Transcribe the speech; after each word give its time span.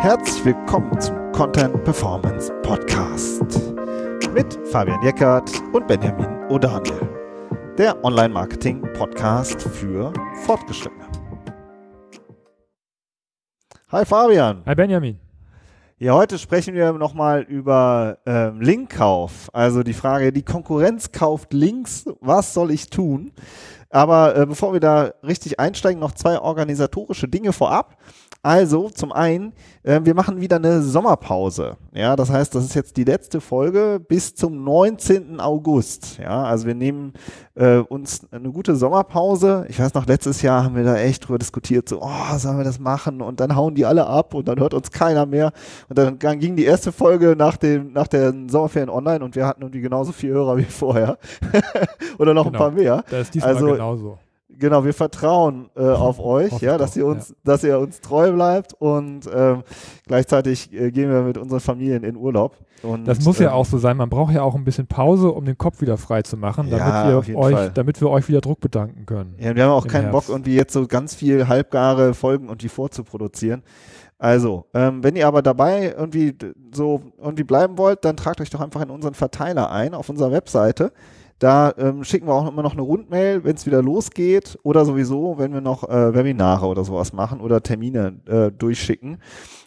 Herzlich 0.00 0.44
willkommen 0.44 1.00
zum 1.00 1.32
Content 1.32 1.84
Performance 1.84 2.52
Podcast 2.62 3.42
mit 4.32 4.58
Fabian 4.68 5.02
Jeckert 5.02 5.50
und 5.72 5.86
Benjamin 5.86 6.26
O'Daniel, 6.48 7.08
der 7.76 8.02
Online-Marketing-Podcast 8.04 9.62
für 9.62 10.12
Fortgeschrittene. 10.44 11.06
Hi 13.92 14.04
Fabian. 14.04 14.62
Hi 14.66 14.74
Benjamin. 14.74 15.18
Ja, 16.00 16.14
heute 16.14 16.38
sprechen 16.38 16.74
wir 16.74 16.92
nochmal 16.92 17.42
über 17.42 18.18
ähm, 18.24 18.60
Linkkauf. 18.60 19.50
Also 19.52 19.82
die 19.82 19.94
Frage, 19.94 20.32
die 20.32 20.44
Konkurrenz 20.44 21.10
kauft 21.10 21.52
Links, 21.52 22.04
was 22.20 22.54
soll 22.54 22.70
ich 22.70 22.88
tun? 22.88 23.32
Aber 23.90 24.36
äh, 24.36 24.46
bevor 24.46 24.72
wir 24.72 24.80
da 24.80 25.12
richtig 25.22 25.58
einsteigen, 25.58 26.00
noch 26.00 26.12
zwei 26.12 26.38
organisatorische 26.38 27.28
Dinge 27.28 27.52
vorab. 27.52 27.96
Also 28.42 28.88
zum 28.88 29.10
einen, 29.10 29.52
äh, 29.82 30.00
wir 30.04 30.14
machen 30.14 30.40
wieder 30.40 30.56
eine 30.56 30.80
Sommerpause. 30.80 31.76
Ja, 31.92 32.14
das 32.14 32.30
heißt, 32.30 32.54
das 32.54 32.64
ist 32.64 32.74
jetzt 32.74 32.96
die 32.96 33.02
letzte 33.02 33.40
Folge 33.40 34.00
bis 34.06 34.32
zum 34.36 34.62
19. 34.62 35.40
August. 35.40 36.18
Ja, 36.18 36.44
also 36.44 36.68
wir 36.68 36.76
nehmen 36.76 37.14
äh, 37.56 37.78
uns 37.78 38.26
eine 38.30 38.50
gute 38.52 38.76
Sommerpause. 38.76 39.66
Ich 39.68 39.80
weiß 39.80 39.92
noch, 39.94 40.06
letztes 40.06 40.40
Jahr 40.40 40.62
haben 40.62 40.76
wir 40.76 40.84
da 40.84 40.96
echt 40.96 41.26
drüber 41.26 41.38
diskutiert, 41.38 41.88
so, 41.88 42.00
oh, 42.00 42.38
sollen 42.38 42.58
wir 42.58 42.64
das 42.64 42.78
machen? 42.78 43.22
Und 43.22 43.40
dann 43.40 43.56
hauen 43.56 43.74
die 43.74 43.84
alle 43.84 44.06
ab 44.06 44.34
und 44.34 44.46
dann 44.46 44.60
hört 44.60 44.72
uns 44.72 44.92
keiner 44.92 45.26
mehr. 45.26 45.52
Und 45.88 45.98
dann, 45.98 46.16
dann 46.20 46.38
ging 46.38 46.54
die 46.54 46.64
erste 46.64 46.92
Folge 46.92 47.34
nach 47.36 47.56
dem, 47.56 47.92
nach 47.92 48.06
der 48.06 48.32
Sommerferien 48.46 48.88
online 48.88 49.24
und 49.24 49.34
wir 49.34 49.46
hatten 49.46 49.62
irgendwie 49.62 49.80
genauso 49.80 50.12
viele 50.12 50.34
Hörer 50.34 50.56
wie 50.58 50.62
vorher. 50.62 51.18
Oder 52.18 52.34
noch 52.34 52.44
genau. 52.44 52.56
ein 52.56 52.58
paar 52.58 52.70
mehr. 52.70 53.02
Das 53.10 53.22
ist 53.22 53.34
diesmal 53.34 53.54
also, 53.54 53.66
genauso 53.72 54.18
genau, 54.48 54.84
wir 54.84 54.94
vertrauen 54.94 55.70
äh, 55.76 55.82
auf 55.82 56.18
euch, 56.24 56.60
ja, 56.60 56.78
dass 56.78 56.96
ihr 56.96 57.06
uns, 57.06 57.30
ja. 57.30 57.34
dass 57.44 57.64
ihr 57.64 57.78
uns 57.78 58.00
treu 58.00 58.32
bleibt 58.32 58.74
und 58.74 59.28
ähm, 59.32 59.62
gleichzeitig 60.06 60.72
äh, 60.72 60.90
gehen 60.90 61.10
wir 61.10 61.22
mit 61.22 61.38
unseren 61.38 61.60
Familien 61.60 62.04
in 62.04 62.16
Urlaub. 62.16 62.56
Und, 62.82 63.06
das 63.06 63.24
muss 63.24 63.38
ja 63.38 63.48
ähm, 63.48 63.54
auch 63.54 63.66
so 63.66 63.78
sein. 63.78 63.96
Man 63.96 64.08
braucht 64.08 64.32
ja 64.32 64.42
auch 64.42 64.54
ein 64.54 64.64
bisschen 64.64 64.86
Pause, 64.86 65.30
um 65.32 65.44
den 65.44 65.58
Kopf 65.58 65.80
wieder 65.80 65.96
frei 65.96 66.22
zu 66.22 66.36
machen, 66.36 66.70
damit, 66.70 66.86
ja, 66.86 67.26
wir, 67.26 67.36
euch, 67.36 67.54
Fall. 67.54 67.70
damit 67.74 68.00
wir 68.00 68.08
euch 68.08 68.28
wieder 68.28 68.40
Druck 68.40 68.60
bedanken 68.60 69.04
können. 69.04 69.34
Ja, 69.38 69.54
wir 69.54 69.64
haben 69.64 69.72
auch 69.72 69.86
keinen 69.86 70.10
Herbst. 70.10 70.28
Bock, 70.28 70.34
irgendwie 70.34 70.54
jetzt 70.54 70.72
so 70.72 70.86
ganz 70.86 71.14
viel 71.14 71.48
halbgare 71.48 72.14
Folgen 72.14 72.48
und 72.48 72.62
die 72.62 72.68
vorzuproduzieren. 72.68 73.62
Also, 74.18 74.66
ähm, 74.74 75.04
wenn 75.04 75.14
ihr 75.14 75.28
aber 75.28 75.42
dabei 75.42 75.94
irgendwie 75.96 76.34
so 76.72 77.02
irgendwie 77.18 77.44
bleiben 77.44 77.78
wollt, 77.78 78.04
dann 78.04 78.16
tragt 78.16 78.40
euch 78.40 78.50
doch 78.50 78.60
einfach 78.60 78.82
in 78.82 78.90
unseren 78.90 79.14
Verteiler 79.14 79.70
ein 79.70 79.94
auf 79.94 80.08
unserer 80.08 80.32
Webseite. 80.32 80.92
Da 81.38 81.72
ähm, 81.78 82.02
schicken 82.02 82.26
wir 82.26 82.34
auch 82.34 82.48
immer 82.48 82.62
noch 82.62 82.72
eine 82.72 82.82
Rundmail, 82.82 83.44
wenn 83.44 83.54
es 83.54 83.66
wieder 83.66 83.82
losgeht 83.82 84.58
oder 84.62 84.84
sowieso, 84.84 85.38
wenn 85.38 85.52
wir 85.52 85.60
noch 85.60 85.88
äh, 85.88 86.14
Webinare 86.14 86.66
oder 86.66 86.84
sowas 86.84 87.12
machen 87.12 87.40
oder 87.40 87.62
Termine 87.62 88.20
äh, 88.26 88.50
durchschicken. 88.50 89.18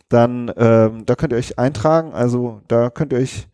Dann 0.09 0.51
ähm, 0.57 1.05
da 1.05 1.15
könnt 1.15 1.31
ihr 1.31 1.37
euch 1.37 1.57
eintragen. 1.57 2.11
Also 2.13 2.61
da 2.67 2.89
könnt 2.89 3.13
ihr 3.13 3.19
euch 3.19 3.47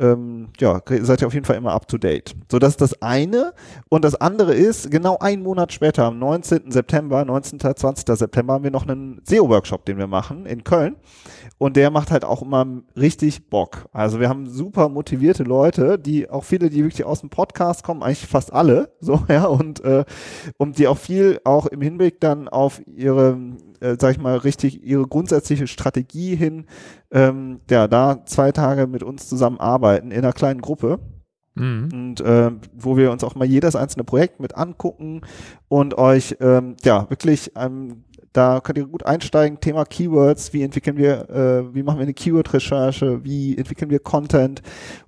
ähm, 0.00 0.48
ja, 0.58 0.80
seid 1.02 1.20
ihr 1.20 1.26
auf 1.26 1.34
jeden 1.34 1.44
Fall 1.44 1.56
immer 1.56 1.72
up 1.72 1.86
to 1.86 1.98
date. 1.98 2.34
So, 2.50 2.58
das 2.58 2.70
ist 2.70 2.80
das 2.80 3.02
eine. 3.02 3.52
Und 3.90 4.02
das 4.02 4.14
andere 4.14 4.54
ist, 4.54 4.90
genau 4.90 5.18
einen 5.18 5.42
Monat 5.42 5.72
später, 5.72 6.04
am 6.04 6.18
19. 6.18 6.70
September, 6.70 7.24
19. 7.24 7.60
20. 7.60 8.16
September, 8.16 8.54
haben 8.54 8.64
wir 8.64 8.70
noch 8.70 8.88
einen 8.88 9.20
SEO-Workshop, 9.24 9.84
den 9.84 9.98
wir 9.98 10.06
machen 10.06 10.46
in 10.46 10.64
Köln. 10.64 10.96
Und 11.58 11.76
der 11.76 11.90
macht 11.90 12.10
halt 12.10 12.24
auch 12.24 12.40
immer 12.40 12.66
richtig 12.96 13.50
Bock. 13.50 13.88
Also 13.92 14.18
wir 14.18 14.30
haben 14.30 14.48
super 14.48 14.88
motivierte 14.88 15.42
Leute, 15.42 15.98
die 15.98 16.30
auch 16.30 16.44
viele, 16.44 16.70
die 16.70 16.82
wirklich 16.82 17.04
aus 17.04 17.20
dem 17.20 17.28
Podcast 17.28 17.84
kommen, 17.84 18.02
eigentlich 18.02 18.26
fast 18.26 18.52
alle, 18.52 18.92
so, 19.00 19.22
ja, 19.28 19.44
und, 19.44 19.84
äh, 19.84 20.04
und 20.56 20.78
die 20.78 20.88
auch 20.88 20.98
viel 20.98 21.40
auch 21.44 21.66
im 21.66 21.82
Hinblick 21.82 22.20
dann 22.20 22.48
auf 22.48 22.80
ihre, 22.86 23.36
äh, 23.80 23.96
sag 24.00 24.12
ich 24.12 24.20
mal, 24.20 24.38
richtig 24.38 24.82
ihre 24.82 25.06
grundsätzliche 25.06 25.66
Strategie 25.66 26.34
hin, 26.34 26.64
ähm, 27.10 27.60
ja, 27.68 27.88
da 27.88 28.24
zwei 28.24 28.52
Tage 28.52 28.86
mit 28.86 29.02
uns 29.02 29.28
zusammen 29.28 29.60
arbeiten 29.60 29.89
in 29.98 30.12
einer 30.12 30.32
kleinen 30.32 30.60
Gruppe. 30.60 30.98
Mhm. 31.54 31.88
Und 31.92 32.20
äh, 32.20 32.52
wo 32.74 32.96
wir 32.96 33.10
uns 33.10 33.24
auch 33.24 33.34
mal 33.34 33.44
jedes 33.44 33.74
einzelne 33.74 34.04
Projekt 34.04 34.40
mit 34.40 34.56
angucken 34.56 35.22
und 35.68 35.98
euch 35.98 36.36
ähm, 36.40 36.76
ja 36.84 37.10
wirklich 37.10 37.52
ähm, 37.56 38.04
da 38.32 38.60
könnt 38.60 38.78
ihr 38.78 38.86
gut 38.86 39.04
einsteigen. 39.04 39.60
Thema 39.60 39.84
Keywords, 39.84 40.52
wie 40.52 40.62
entwickeln 40.62 40.96
wir, 40.96 41.28
äh, 41.30 41.74
wie 41.74 41.82
machen 41.82 41.98
wir 41.98 42.04
eine 42.04 42.14
Keyword-Recherche, 42.14 43.24
wie 43.24 43.56
entwickeln 43.56 43.90
wir 43.90 43.98
Content 43.98 44.62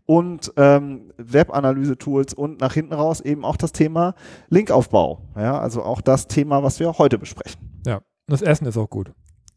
und 0.06 0.52
ähm, 0.56 1.12
Web-Analyse-Tools 1.18 2.34
und 2.34 2.60
nach 2.60 2.74
hinten 2.74 2.94
raus 2.94 3.20
eben 3.20 3.44
auch 3.44 3.56
das 3.56 3.72
Thema 3.72 4.14
Linkaufbau. 4.48 5.28
Ja, 5.36 5.58
also 5.58 5.82
auch 5.82 6.00
das 6.00 6.26
Thema, 6.26 6.62
was 6.62 6.80
wir 6.80 6.98
heute 6.98 7.18
besprechen. 7.18 7.82
Ja, 7.86 8.00
das 8.26 8.42
Essen 8.42 8.66
ist 8.66 8.76
auch 8.76 8.90
gut. 8.90 9.12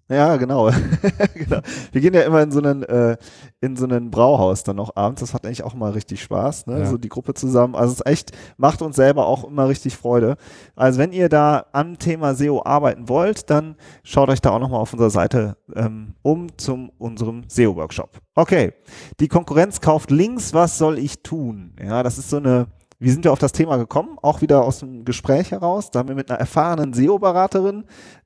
Ja, 0.07 0.37
genau. 0.37 0.69
genau. 1.33 1.59
Wir 1.91 2.01
gehen 2.01 2.13
ja 2.13 2.21
immer 2.21 2.41
in 2.43 2.51
so 2.51 2.59
einen 2.59 2.83
äh, 2.83 3.17
in 3.59 3.75
so 3.75 3.85
einen 3.85 4.11
Brauhaus 4.11 4.63
dann 4.63 4.75
noch 4.75 4.95
abends. 4.95 5.21
Das 5.21 5.33
hat 5.33 5.45
eigentlich 5.45 5.63
auch 5.63 5.73
immer 5.73 5.95
richtig 5.95 6.21
Spaß, 6.21 6.67
ne? 6.67 6.79
Ja. 6.79 6.85
So 6.85 6.97
die 6.97 7.09
Gruppe 7.09 7.33
zusammen. 7.33 7.75
Also 7.75 7.93
es 7.93 7.99
ist 7.99 8.05
echt 8.05 8.31
macht 8.57 8.83
uns 8.83 8.95
selber 8.95 9.25
auch 9.25 9.43
immer 9.45 9.67
richtig 9.67 9.97
Freude. 9.97 10.37
Also 10.75 10.99
wenn 10.99 11.11
ihr 11.11 11.27
da 11.27 11.65
am 11.71 11.97
Thema 11.97 12.35
SEO 12.35 12.61
arbeiten 12.63 13.09
wollt, 13.09 13.49
dann 13.49 13.75
schaut 14.03 14.29
euch 14.29 14.41
da 14.41 14.51
auch 14.51 14.59
nochmal 14.59 14.79
auf 14.79 14.93
unserer 14.93 15.09
Seite 15.09 15.57
ähm, 15.75 16.13
um 16.21 16.55
zum 16.57 16.91
unserem 16.99 17.43
SEO 17.47 17.75
Workshop. 17.75 18.19
Okay, 18.35 18.73
die 19.19 19.27
Konkurrenz 19.27 19.81
kauft 19.81 20.11
Links. 20.11 20.53
Was 20.53 20.77
soll 20.77 20.99
ich 20.99 21.23
tun? 21.23 21.75
Ja, 21.83 22.03
das 22.03 22.19
ist 22.19 22.29
so 22.29 22.37
eine 22.37 22.67
wie 22.97 23.09
sind 23.09 23.25
wir 23.25 23.33
auf 23.33 23.39
das 23.39 23.51
Thema 23.51 23.75
gekommen? 23.75 24.17
Auch 24.21 24.41
wieder 24.41 24.63
aus 24.63 24.79
dem 24.79 25.03
Gespräch 25.03 25.51
heraus. 25.51 25.91
Da 25.91 25.99
haben 25.99 26.07
wir 26.07 26.15
mit 26.15 26.31
einer 26.31 26.39
erfahrenen 26.39 26.93
SEO-Beraterin 26.93 27.83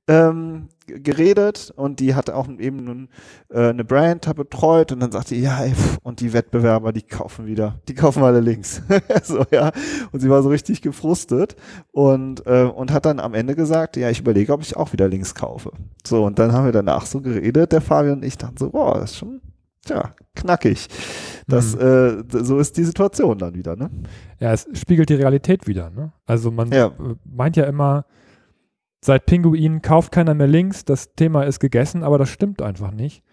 ähm, 0.09 0.69
geredet 0.87 1.71
und 1.75 1.99
die 1.99 2.15
hat 2.15 2.31
auch 2.31 2.49
eben 2.57 2.83
nun, 2.83 3.09
äh, 3.49 3.69
eine 3.69 3.85
Brand 3.85 4.33
betreut 4.35 4.91
und 4.91 4.99
dann 5.01 5.11
sagte 5.11 5.35
ja, 5.35 5.61
ey, 5.61 5.71
pff, 5.71 5.99
und 6.01 6.19
die 6.19 6.33
Wettbewerber, 6.33 6.91
die 6.91 7.03
kaufen 7.03 7.45
wieder, 7.45 7.79
die 7.87 7.93
kaufen 7.93 8.23
alle 8.23 8.39
Links. 8.39 8.81
so, 9.23 9.45
ja. 9.51 9.71
Und 10.11 10.19
sie 10.19 10.29
war 10.29 10.41
so 10.41 10.49
richtig 10.49 10.81
gefrustet 10.81 11.55
und, 11.91 12.45
äh, 12.47 12.63
und 12.63 12.91
hat 12.91 13.05
dann 13.05 13.19
am 13.19 13.35
Ende 13.35 13.55
gesagt, 13.55 13.97
ja, 13.97 14.09
ich 14.09 14.19
überlege, 14.19 14.51
ob 14.51 14.61
ich 14.61 14.75
auch 14.75 14.91
wieder 14.93 15.07
Links 15.07 15.35
kaufe. 15.35 15.71
So, 16.05 16.25
und 16.25 16.39
dann 16.39 16.53
haben 16.53 16.65
wir 16.65 16.71
danach 16.71 17.05
so 17.05 17.21
geredet, 17.21 17.71
der 17.71 17.81
Fabian 17.81 18.17
und 18.17 18.25
ich 18.25 18.37
dachten 18.37 18.57
so, 18.57 18.71
boah, 18.71 18.95
das 18.95 19.11
ist 19.11 19.17
schon, 19.17 19.41
tja, 19.85 20.15
knackig. 20.35 20.87
Das, 21.47 21.75
mhm. 21.75 21.81
äh, 21.81 22.43
so 22.43 22.57
ist 22.57 22.77
die 22.77 22.83
Situation 22.83 23.37
dann 23.37 23.53
wieder, 23.53 23.75
ne? 23.75 23.91
Ja, 24.39 24.53
es 24.53 24.67
spiegelt 24.73 25.09
die 25.09 25.15
Realität 25.15 25.67
wieder, 25.67 25.91
ne? 25.91 26.13
Also 26.25 26.49
man 26.49 26.71
ja. 26.71 26.91
meint 27.25 27.57
ja 27.57 27.65
immer, 27.65 28.05
seit 29.01 29.25
Pinguin 29.25 29.81
kauft 29.81 30.11
keiner 30.11 30.33
mehr 30.33 30.47
Links, 30.47 30.85
das 30.85 31.13
Thema 31.15 31.43
ist 31.43 31.59
gegessen, 31.59 32.03
aber 32.03 32.17
das 32.17 32.29
stimmt 32.29 32.61
einfach 32.61 32.91
nicht. 32.91 33.23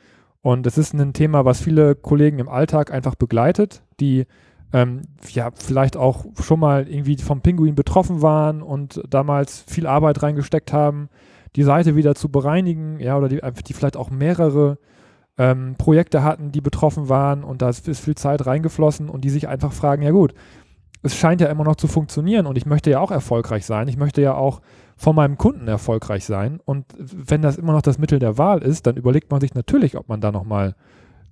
Und 0.43 0.67
es 0.67 0.79
ist 0.79 0.95
ein 0.95 1.13
Thema, 1.13 1.45
was 1.45 1.61
viele 1.61 1.97
Kollegen 1.97 2.39
im 2.39 2.49
Alltag 2.49 2.93
einfach 2.93 3.17
begleitet, 3.17 3.83
die 3.99 4.27
ähm, 4.73 5.03
ja 5.29 5.51
vielleicht 5.55 5.97
auch 5.97 6.25
schon 6.41 6.61
mal 6.61 6.89
irgendwie 6.89 7.17
vom 7.17 7.41
Pinguin 7.41 7.75
betroffen 7.75 8.23
waren 8.23 8.63
und 8.63 9.03
damals 9.09 9.65
viel 9.67 9.87
Arbeit 9.87 10.23
reingesteckt 10.23 10.73
haben, 10.73 11.09
die 11.57 11.63
Seite 11.63 11.97
wieder 11.97 12.15
zu 12.15 12.29
bereinigen, 12.29 13.01
ja, 13.01 13.17
oder 13.17 13.29
die, 13.29 13.41
die 13.67 13.73
vielleicht 13.73 13.97
auch 13.97 14.11
mehrere 14.11 14.79
ähm, 15.39 15.75
Projekte 15.79 16.23
hatten, 16.23 16.53
die 16.53 16.61
betroffen 16.61 17.09
waren 17.09 17.43
und 17.45 17.63
da 17.63 17.69
ist 17.69 17.89
viel 17.99 18.15
Zeit 18.15 18.47
reingeflossen 18.47 19.09
und 19.09 19.25
die 19.25 19.31
sich 19.31 19.49
einfach 19.49 19.73
fragen, 19.73 20.03
ja 20.03 20.11
gut, 20.11 20.35
es 21.03 21.17
scheint 21.17 21.41
ja 21.41 21.49
immer 21.49 21.65
noch 21.65 21.77
zu 21.77 21.89
funktionieren 21.89 22.47
und 22.47 22.57
ich 22.57 22.67
möchte 22.67 22.91
ja 22.91 23.01
auch 23.01 23.11
erfolgreich 23.11 23.65
sein. 23.65 23.89
Ich 23.89 23.97
möchte 23.97 24.23
ja 24.23 24.35
auch 24.35 24.61
von 24.97 25.15
meinem 25.15 25.37
Kunden 25.37 25.69
erfolgreich 25.69 26.25
sein. 26.25 26.61
Und 26.65 26.87
wenn 26.97 27.43
das 27.43 27.57
immer 27.57 27.73
noch 27.73 27.83
das 27.83 27.99
Mittel 27.99 28.19
der 28.19 28.39
Wahl 28.39 28.63
ist, 28.63 28.87
dann 28.87 28.97
überlegt 28.97 29.31
man 29.31 29.41
sich 29.41 29.55
natürlich, 29.55 29.97
ob 29.97 30.09
man 30.09 30.21
da 30.21 30.33
nochmal 30.33 30.75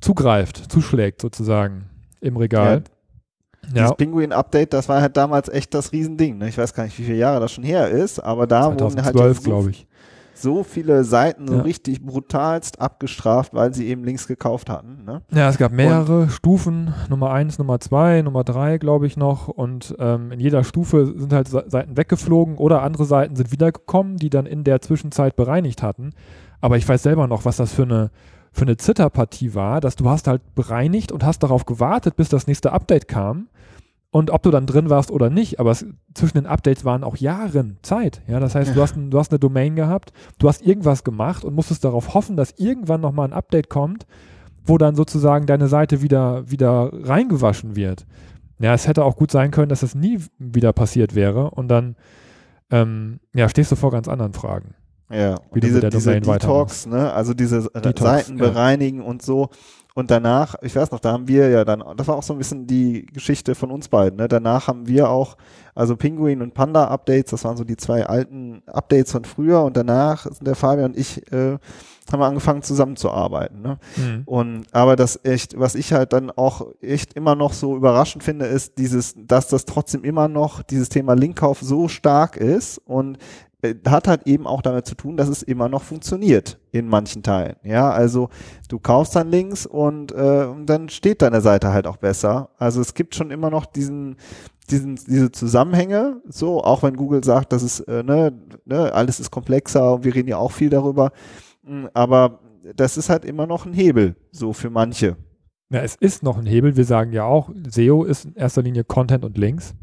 zugreift, 0.01 0.71
zuschlägt 0.71 1.21
sozusagen 1.21 1.87
im 2.21 2.37
Regal. 2.37 2.85
Ja. 2.85 3.71
Dieses 3.71 3.91
ja. 3.91 3.95
Pinguin-Update, 3.95 4.75
das 4.75 4.91
war 4.91 5.01
halt 5.01 5.17
damals 5.17 5.49
echt 5.49 5.73
das 5.73 5.93
Riesending. 5.93 6.37
Ne? 6.37 6.49
Ich 6.49 6.59
weiß 6.59 6.75
gar 6.75 6.85
nicht, 6.85 6.99
wie 6.99 7.05
viele 7.05 7.17
Jahre 7.17 7.41
das 7.41 7.53
schon 7.53 7.65
her 7.65 7.89
ist, 7.89 8.21
aber 8.21 8.47
da 8.47 8.65
2012, 8.65 8.95
wurden 8.95 9.05
halt 9.05 9.37
so, 9.37 9.51
glaube 9.51 9.71
ich 9.71 9.87
so 10.35 10.65
viele 10.65 11.05
Seiten 11.05 11.47
so 11.47 11.61
richtig 11.61 12.03
brutalst 12.03 12.81
abgestraft, 12.81 13.55
weil 13.55 13.73
sie 13.73 13.87
eben 13.87 14.05
Links 14.05 14.27
gekauft 14.27 14.69
hatten. 14.69 15.05
Ne? 15.05 15.23
Ja, 15.33 15.49
es 15.49 15.59
gab 15.59 15.73
mehrere 15.73 16.23
und 16.23 16.33
Stufen, 16.33 16.93
Nummer 17.09 17.31
eins, 17.31 17.59
Nummer 17.59 17.81
zwei, 17.81 18.23
Nummer 18.23 18.45
drei, 18.45 18.79
glaube 18.79 19.07
ich 19.07 19.17
noch. 19.17 19.49
Und 19.49 19.95
ähm, 19.99 20.33
in 20.33 20.41
jeder 20.41 20.65
Stufe 20.65 21.07
sind 21.07 21.33
halt 21.33 21.49
Seiten 21.49 21.97
weggeflogen 21.97 22.57
oder 22.57 22.83
andere 22.83 23.05
Seiten 23.05 23.37
sind 23.37 23.53
wiedergekommen, 23.53 24.17
die 24.17 24.31
dann 24.31 24.47
in 24.47 24.65
der 24.65 24.81
Zwischenzeit 24.81 25.37
bereinigt 25.37 25.83
hatten. 25.83 26.11
Aber 26.61 26.77
ich 26.77 26.89
weiß 26.89 27.03
selber 27.03 27.27
noch, 27.27 27.45
was 27.45 27.57
das 27.57 27.73
für 27.73 27.85
eine 27.85 28.11
für 28.53 28.63
eine 28.63 28.77
Zitterpartie 28.77 29.55
war, 29.57 29.81
dass 29.81 29.97
du 29.97 30.09
hast 30.09 30.29
halt 30.29 30.55
bereinigt 30.55 31.11
und 31.11 31.25
hast 31.25 31.41
darauf 31.41 31.65
gewartet, 31.67 32.15
bis 32.15 32.29
das 32.29 32.47
nächste 32.47 32.71
Update 32.71 33.09
kam 33.09 33.49
und 34.15 34.31
ob 34.31 34.45
du 34.45 34.53
dann 34.53 34.65
drin 34.65 34.91
warst 34.91 35.11
oder 35.11 35.29
nicht, 35.29 35.59
aber 35.59 35.73
es, 35.73 35.85
zwischen 36.15 36.39
den 36.39 36.47
Updates 36.47 36.85
waren 36.85 37.03
auch 37.03 37.17
Jahren 37.17 37.79
Zeit. 37.83 38.23
Ja, 38.29 38.39
das 38.39 38.55
heißt, 38.55 38.69
ja. 38.69 38.75
du, 38.77 38.81
hast 38.81 38.95
ein, 38.95 39.11
du 39.11 39.19
hast 39.19 39.33
eine 39.33 39.41
Domain 39.41 39.75
gehabt, 39.75 40.13
du 40.39 40.47
hast 40.47 40.63
irgendwas 40.63 41.03
gemacht 41.03 41.45
und 41.45 41.53
musstest 41.53 41.85
darauf 41.85 42.15
hoffen, 42.15 42.37
dass 42.37 42.53
irgendwann 42.57 43.01
nochmal 43.01 43.27
ein 43.27 43.33
Update 43.33 43.69
kommt, 43.69 44.07
wo 44.65 44.79
dann 44.79 44.95
sozusagen 44.95 45.47
deine 45.47 45.67
Seite 45.67 46.01
wieder, 46.01 46.49
wieder 46.49 46.93
reingewaschen 46.93 47.75
wird. 47.75 48.07
Ja, 48.61 48.73
es 48.73 48.87
hätte 48.87 49.05
auch 49.05 49.17
gut 49.17 49.33
sein 49.33 49.51
können, 49.51 49.69
dass 49.69 49.81
das 49.81 49.97
nie 49.97 50.21
wieder 50.39 50.73
passiert 50.73 51.17
wäre 51.17 51.51
und 51.51 51.67
dann 51.67 51.97
ähm, 52.71 53.19
ja, 53.35 53.49
stehst 53.49 53.73
du 53.73 53.77
vor 53.77 53.91
ganz 53.91 54.07
anderen 54.07 54.33
Fragen. 54.33 54.77
Ja, 55.11 55.41
wie 55.53 55.59
diese, 55.59 55.81
diese 55.91 56.21
Detox, 56.21 56.87
ne, 56.87 57.13
also 57.13 57.35
diese 57.35 57.63
Detox, 57.63 58.01
Seiten 58.01 58.39
ja. 58.39 58.45
bereinigen 58.45 59.03
und 59.03 59.23
so. 59.23 59.51
Und 59.97 60.11
danach, 60.11 60.57
ich 60.61 60.75
weiß 60.75 60.91
noch, 60.91 60.99
da 60.99 61.13
haben 61.13 61.29
wir 61.29 61.49
ja 61.51 61.65
dann, 61.65 61.85
das 61.97 62.09
war 62.09 62.17
auch 62.17 62.23
so 62.25 62.35
ein 62.35 62.39
bisschen 62.39 62.67
die 62.67 63.07
Geschichte 63.07 63.55
von 63.55 63.71
uns 63.71 63.89
beiden, 63.89 64.19
ne? 64.19 64.27
Danach 64.27 64.67
haben 64.67 64.89
wir 64.89 65.09
auch, 65.09 65.37
also 65.73 65.97
Pinguin 65.97 66.43
und 66.43 66.53
Panda 66.53 66.89
Updates, 66.89 67.31
das 67.31 67.45
waren 67.45 67.57
so 67.57 67.63
die 67.63 67.77
zwei 67.77 68.05
alten 68.05 68.65
Updates 68.67 69.13
von 69.13 69.25
früher 69.25 69.63
und 69.63 69.77
danach 69.77 70.25
sind 70.25 70.47
der 70.47 70.57
Fabian 70.57 70.87
und 70.87 70.99
ich, 70.99 71.31
äh, 71.33 71.59
haben 72.13 72.21
wir 72.21 72.27
angefangen 72.27 72.63
zusammenzuarbeiten. 72.63 73.63
Ne? 73.63 73.79
Mhm. 73.97 74.23
Und 74.27 74.67
aber 74.73 74.97
das 74.97 75.21
echt, 75.25 75.59
was 75.59 75.75
ich 75.75 75.93
halt 75.93 76.13
dann 76.13 76.31
auch 76.31 76.67
echt 76.83 77.15
immer 77.15 77.35
noch 77.35 77.53
so 77.53 77.77
überraschend 77.77 78.25
finde, 78.25 78.47
ist 78.47 78.79
dieses, 78.79 79.15
dass 79.17 79.49
das 79.49 79.65
trotzdem 79.65 80.05
immer 80.05 80.29
noch 80.29 80.63
dieses 80.63 80.89
Thema 80.89 81.15
Linkkauf 81.15 81.61
so 81.61 81.89
stark 81.89 82.37
ist 82.37 82.79
und 82.79 83.19
hat 83.87 84.09
halt 84.09 84.27
eben 84.27 84.47
auch 84.47 84.63
damit 84.63 84.87
zu 84.87 84.95
tun, 84.95 85.17
dass 85.17 85.29
es 85.29 85.43
immer 85.43 85.69
noch 85.69 85.83
funktioniert 85.83 86.59
in 86.73 86.89
manchen 86.89 87.23
Teilen. 87.23 87.57
Ja, 87.63 87.91
also 87.91 88.29
du 88.69 88.79
kaufst 88.79 89.17
dann 89.17 89.31
Links 89.31 89.67
und, 89.67 90.13
äh, 90.13 90.47
dann 90.65 90.89
steht 90.89 91.23
deine 91.23 91.41
Seite 91.41 91.73
halt 91.73 91.87
auch 91.87 91.97
besser. 91.97 92.51
Also 92.59 92.81
es 92.81 92.95
gibt 92.95 93.15
schon 93.15 93.31
immer 93.31 93.51
noch 93.51 93.67
diesen, 93.67 94.17
diesen, 94.71 94.97
diese 94.97 95.31
Zusammenhänge, 95.31 96.21
so, 96.29 96.63
auch 96.63 96.83
wenn 96.83 96.97
Google 96.97 97.23
sagt, 97.23 97.53
dass 97.53 97.63
es, 97.63 97.81
äh, 97.81 98.03
ne, 98.03 98.33
ne, 98.65 98.93
alles 98.93 99.21
ist 99.21 99.31
komplexer 99.31 99.95
und 99.95 100.05
wir 100.05 100.15
reden 100.15 100.29
ja 100.29 100.39
auch 100.39 100.53
viel 100.53 100.71
darüber, 100.71 101.13
hm, 101.65 101.89
aber 101.95 102.41
das 102.75 102.97
ist 102.97 103.11
halt 103.11 103.25
immer 103.25 103.47
noch 103.47 103.67
ein 103.67 103.75
Hebel, 103.75 104.17
so 104.33 104.53
für 104.53 104.71
manche. 104.71 105.17
Ja, 105.71 105.81
es 105.81 105.97
ist 105.97 106.23
noch 106.23 106.39
ein 106.39 106.47
Hebel. 106.47 106.77
Wir 106.77 106.85
sagen 106.85 107.13
ja 107.13 107.25
auch, 107.25 107.51
SEO 107.69 108.05
ist 108.05 108.27
in 108.27 108.35
erster 108.37 108.63
Linie 108.63 108.85
Content 108.85 109.25
und 109.25 109.37
Links. 109.37 109.75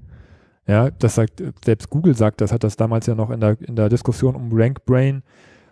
Ja, 0.68 0.90
das 0.92 1.16
sagt, 1.16 1.42
selbst 1.66 1.90
Google 1.90 2.16
sagt 2.16 2.42
das, 2.42 2.52
hat 2.52 2.64
das 2.64 2.76
damals 2.76 3.08
ja 3.08 3.16
noch 3.16 3.30
in 3.32 3.40
der, 3.40 3.58
in 3.62 3.76
der 3.76 3.90
Diskussion 3.90 4.36
um 4.36 4.50
RankBrain 4.54 5.24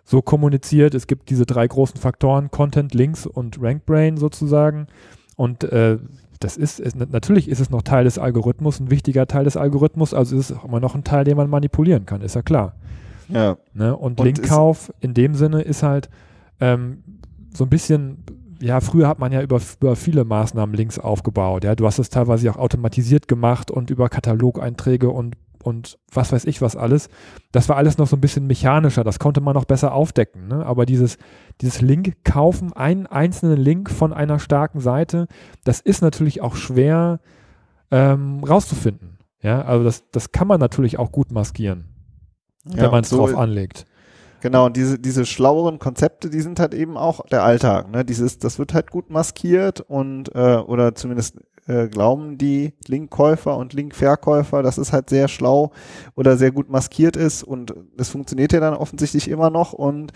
so 0.04 0.20
kommuniziert. 0.22 0.94
Es 0.94 1.06
gibt 1.06 1.30
diese 1.30 1.46
drei 1.46 1.66
großen 1.66 2.00
Faktoren, 2.00 2.50
Content, 2.50 2.94
Links 2.94 3.26
und 3.26 3.58
RankBrain 3.60 4.16
sozusagen. 4.16 4.88
Und 5.36 5.64
äh, 5.64 5.98
das 6.40 6.56
ist, 6.56 6.80
ist, 6.80 6.96
natürlich 6.96 7.48
ist 7.48 7.60
es 7.60 7.70
noch 7.70 7.82
Teil 7.82 8.04
des 8.04 8.18
Algorithmus, 8.18 8.80
ein 8.80 8.90
wichtiger 8.90 9.26
Teil 9.26 9.44
des 9.44 9.56
Algorithmus, 9.56 10.14
also 10.14 10.36
ist 10.36 10.50
es 10.50 10.56
auch 10.56 10.64
immer 10.64 10.80
noch 10.80 10.94
ein 10.94 11.04
Teil, 11.04 11.24
den 11.24 11.36
man 11.36 11.50
manipulieren 11.50 12.06
kann, 12.06 12.22
ist 12.22 12.34
ja 12.34 12.42
klar. 12.42 12.74
Ja. 13.28 13.58
Ne? 13.74 13.94
Und, 13.94 14.18
und 14.18 14.24
Linkkauf 14.24 14.92
in 15.00 15.14
dem 15.14 15.34
Sinne 15.34 15.62
ist 15.62 15.82
halt 15.82 16.08
ähm, 16.60 17.04
so 17.54 17.64
ein 17.64 17.70
bisschen 17.70 18.24
ja, 18.60 18.80
früher 18.80 19.08
hat 19.08 19.18
man 19.18 19.32
ja 19.32 19.42
über, 19.42 19.60
über 19.80 19.96
viele 19.96 20.24
Maßnahmen 20.24 20.74
Links 20.74 20.98
aufgebaut. 20.98 21.64
Ja, 21.64 21.74
du 21.74 21.86
hast 21.86 21.98
es 21.98 22.10
teilweise 22.10 22.50
auch 22.50 22.56
automatisiert 22.56 23.26
gemacht 23.26 23.70
und 23.70 23.90
über 23.90 24.08
Katalogeinträge 24.08 25.08
und, 25.08 25.36
und 25.62 25.98
was 26.12 26.32
weiß 26.32 26.44
ich 26.44 26.60
was 26.60 26.76
alles. 26.76 27.08
Das 27.52 27.68
war 27.68 27.76
alles 27.76 27.96
noch 27.96 28.06
so 28.06 28.16
ein 28.16 28.20
bisschen 28.20 28.46
mechanischer. 28.46 29.02
Das 29.02 29.18
konnte 29.18 29.40
man 29.40 29.54
noch 29.54 29.64
besser 29.64 29.94
aufdecken. 29.94 30.48
Ne? 30.48 30.64
Aber 30.66 30.84
dieses, 30.84 31.16
dieses 31.60 31.80
Link 31.80 32.16
kaufen, 32.24 32.72
einen 32.74 33.06
einzelnen 33.06 33.58
Link 33.58 33.90
von 33.90 34.12
einer 34.12 34.38
starken 34.38 34.80
Seite, 34.80 35.26
das 35.64 35.80
ist 35.80 36.02
natürlich 36.02 36.42
auch 36.42 36.56
schwer 36.56 37.20
ähm, 37.90 38.44
rauszufinden. 38.44 39.18
Ja, 39.42 39.62
also 39.62 39.84
das, 39.84 40.10
das 40.10 40.32
kann 40.32 40.48
man 40.48 40.60
natürlich 40.60 40.98
auch 40.98 41.12
gut 41.12 41.32
maskieren, 41.32 41.86
ja, 42.66 42.82
wenn 42.82 42.90
man 42.90 43.04
es 43.04 43.08
so 43.08 43.16
drauf 43.16 43.34
anlegt. 43.36 43.86
Genau, 44.40 44.66
und 44.66 44.76
diese, 44.76 44.98
diese 44.98 45.26
schlaueren 45.26 45.78
Konzepte, 45.78 46.30
die 46.30 46.40
sind 46.40 46.60
halt 46.60 46.74
eben 46.74 46.96
auch 46.96 47.26
der 47.26 47.44
Alltag. 47.44 47.90
Ne? 47.90 48.04
Dieses, 48.04 48.38
das 48.38 48.58
wird 48.58 48.74
halt 48.74 48.90
gut 48.90 49.10
maskiert 49.10 49.80
und 49.80 50.34
äh, 50.34 50.56
oder 50.56 50.94
zumindest 50.94 51.36
äh, 51.66 51.88
glauben 51.88 52.38
die 52.38 52.72
Linkkäufer 52.86 53.56
und 53.56 53.72
Linkverkäufer, 53.74 54.62
dass 54.62 54.78
es 54.78 54.92
halt 54.92 55.10
sehr 55.10 55.28
schlau 55.28 55.72
oder 56.16 56.36
sehr 56.36 56.50
gut 56.50 56.70
maskiert 56.70 57.16
ist 57.16 57.42
und 57.42 57.74
es 57.96 58.08
funktioniert 58.08 58.52
ja 58.52 58.60
dann 58.60 58.74
offensichtlich 58.74 59.28
immer 59.28 59.50
noch 59.50 59.72
und 59.72 60.12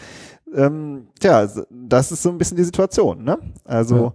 ähm, 0.54 1.08
tja, 1.20 1.46
das 1.70 2.12
ist 2.12 2.22
so 2.22 2.30
ein 2.30 2.38
bisschen 2.38 2.56
die 2.56 2.64
Situation, 2.64 3.24
ne? 3.24 3.38
Also 3.64 3.96
ja. 3.96 4.14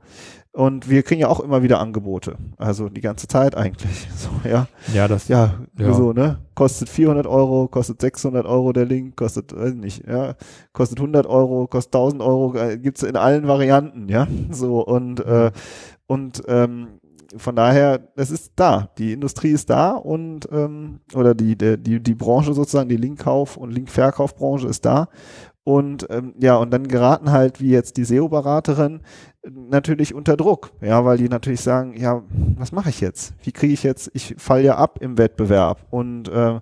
Und 0.59 0.89
wir 0.89 1.03
kriegen 1.03 1.21
ja 1.21 1.29
auch 1.29 1.39
immer 1.39 1.63
wieder 1.63 1.79
Angebote. 1.79 2.35
Also 2.57 2.89
die 2.89 3.00
ganze 3.00 3.29
Zeit 3.29 3.56
eigentlich. 3.56 4.09
So, 4.17 4.29
ja. 4.44 4.67
Ja, 4.94 5.07
das. 5.07 5.29
Ja, 5.29 5.53
ja. 5.77 5.94
so, 5.94 6.11
ne? 6.11 6.39
Kostet 6.53 6.89
400 6.89 7.25
Euro, 7.25 7.69
kostet 7.69 8.01
600 8.01 8.45
Euro 8.45 8.73
der 8.73 8.83
Link, 8.83 9.15
kostet, 9.15 9.56
weiß 9.56 9.75
nicht, 9.75 10.06
ja. 10.06 10.35
Kostet 10.73 11.00
100 11.00 11.25
Euro, 11.27 11.67
kostet 11.67 11.95
1000 11.95 12.21
Euro, 12.21 12.53
äh, 12.56 12.77
gibt's 12.77 13.03
in 13.03 13.15
allen 13.15 13.47
Varianten, 13.47 14.09
ja. 14.09 14.27
So, 14.51 14.85
und, 14.85 15.21
äh, 15.21 15.51
und, 16.07 16.44
ähm, 16.50 17.00
von 17.38 17.56
daher, 17.56 18.09
es 18.15 18.31
ist 18.31 18.53
da. 18.56 18.89
Die 18.97 19.13
Industrie 19.13 19.51
ist 19.51 19.69
da 19.69 19.91
und 19.91 20.50
ähm, 20.51 21.00
oder 21.13 21.35
die, 21.35 21.56
die, 21.56 22.01
die 22.01 22.15
Branche 22.15 22.53
sozusagen, 22.53 22.89
die 22.89 22.97
Linkkauf- 22.97 23.56
und 23.56 23.71
Linkverkaufbranche 23.71 24.67
ist 24.67 24.83
da. 24.85 25.09
Und 25.63 26.07
ähm, 26.09 26.33
ja, 26.39 26.56
und 26.56 26.71
dann 26.71 26.88
geraten 26.88 27.31
halt, 27.31 27.61
wie 27.61 27.69
jetzt 27.69 27.97
die 27.97 28.03
SEO-Beraterin, 28.03 29.01
natürlich 29.44 30.13
unter 30.13 30.35
Druck, 30.35 30.71
ja, 30.81 31.06
weil 31.06 31.17
die 31.17 31.29
natürlich 31.29 31.61
sagen, 31.61 31.95
ja, 31.95 32.23
was 32.57 32.71
mache 32.71 32.89
ich 32.89 33.01
jetzt? 33.01 33.33
Wie 33.44 33.51
kriege 33.51 33.73
ich 33.73 33.83
jetzt, 33.83 34.09
ich 34.13 34.35
falle 34.38 34.63
ja 34.63 34.75
ab 34.77 35.00
im 35.01 35.17
Wettbewerb 35.17 35.85
und 35.91 36.29
äh, 36.29 36.59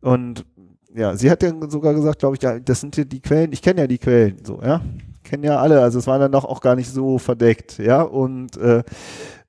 und 0.00 0.46
ja, 0.94 1.16
sie 1.16 1.30
hat 1.30 1.42
ja 1.42 1.52
sogar 1.68 1.94
gesagt, 1.94 2.18
glaube 2.18 2.36
ich, 2.36 2.42
ja, 2.42 2.58
das 2.58 2.80
sind 2.80 2.96
ja 2.96 3.04
die 3.04 3.20
Quellen, 3.20 3.52
ich 3.52 3.62
kenne 3.62 3.82
ja 3.82 3.86
die 3.86 3.98
Quellen, 3.98 4.38
so, 4.44 4.60
ja, 4.62 4.80
kennen 5.22 5.44
ja 5.44 5.58
alle, 5.58 5.80
also 5.80 5.98
es 5.98 6.06
war 6.06 6.18
dann 6.18 6.32
doch 6.32 6.44
auch 6.44 6.60
gar 6.60 6.74
nicht 6.74 6.90
so 6.90 7.18
verdeckt, 7.18 7.78
ja, 7.78 8.02
und 8.02 8.56
äh, 8.56 8.82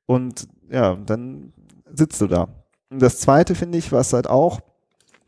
und 0.05 0.47
ja, 0.69 0.95
dann 0.95 1.53
sitzt 1.93 2.21
du 2.21 2.27
da. 2.27 2.47
Und 2.89 3.01
das 3.01 3.19
zweite 3.19 3.55
finde 3.55 3.77
ich, 3.77 3.91
was 3.91 4.13
halt 4.13 4.27
auch 4.27 4.59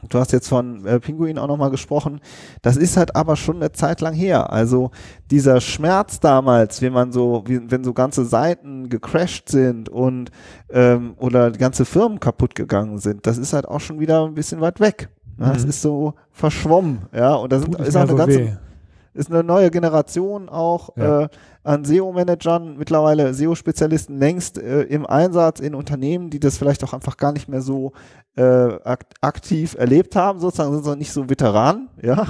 Du 0.09 0.19
hast 0.19 0.31
jetzt 0.31 0.47
von 0.47 0.85
äh, 0.85 0.99
Pinguin 0.99 1.37
auch 1.37 1.47
nochmal 1.47 1.71
gesprochen. 1.71 2.21
Das 2.61 2.77
ist 2.77 2.97
halt 2.97 3.15
aber 3.15 3.35
schon 3.35 3.57
eine 3.57 3.71
Zeit 3.71 4.01
lang 4.01 4.13
her. 4.13 4.51
Also 4.51 4.91
dieser 5.31 5.61
Schmerz 5.61 6.19
damals, 6.19 6.81
wenn 6.81 6.93
man 6.93 7.11
so, 7.11 7.43
wie, 7.47 7.71
wenn 7.71 7.83
so 7.83 7.93
ganze 7.93 8.25
Seiten 8.25 8.89
gecrashed 8.89 9.49
sind 9.49 9.89
und 9.89 10.31
ähm, 10.69 11.15
oder 11.17 11.51
ganze 11.51 11.85
Firmen 11.85 12.19
kaputt 12.19 12.55
gegangen 12.55 12.97
sind, 12.97 13.25
das 13.27 13.37
ist 13.37 13.53
halt 13.53 13.67
auch 13.67 13.79
schon 13.79 13.99
wieder 13.99 14.25
ein 14.25 14.35
bisschen 14.35 14.61
weit 14.61 14.79
weg. 14.79 15.09
Das 15.37 15.63
mhm. 15.63 15.69
ist 15.69 15.81
so 15.81 16.13
verschwommen, 16.31 17.03
ja. 17.13 17.33
Und 17.35 17.51
da 17.51 17.59
sind, 17.59 17.75
ist 17.79 17.95
auch 17.95 18.01
eine 18.01 18.11
so 18.11 18.15
ganze, 18.17 18.39
weh. 18.39 18.51
ist 19.13 19.31
eine 19.31 19.43
neue 19.43 19.71
Generation 19.71 20.49
auch 20.49 20.95
ja. 20.95 21.23
äh, 21.23 21.27
an 21.63 21.85
SEO-Managern, 21.85 22.77
mittlerweile 22.77 23.33
SEO-Spezialisten 23.33 24.17
längst 24.17 24.57
äh, 24.57 24.83
im 24.83 25.05
Einsatz 25.05 25.59
in 25.59 25.75
Unternehmen, 25.75 26.29
die 26.29 26.39
das 26.39 26.57
vielleicht 26.57 26.83
auch 26.83 26.93
einfach 26.93 27.17
gar 27.17 27.31
nicht 27.31 27.47
mehr 27.47 27.61
so 27.61 27.93
äh, 28.35 28.79
aktiv 29.21 29.75
erlebt 29.77 30.15
haben, 30.15 30.39
sozusagen 30.39 30.73
sind 30.73 30.83
sie 30.83 30.95
nicht 30.97 31.13
so 31.13 31.29
Veteranen, 31.29 31.89
ja. 32.01 32.25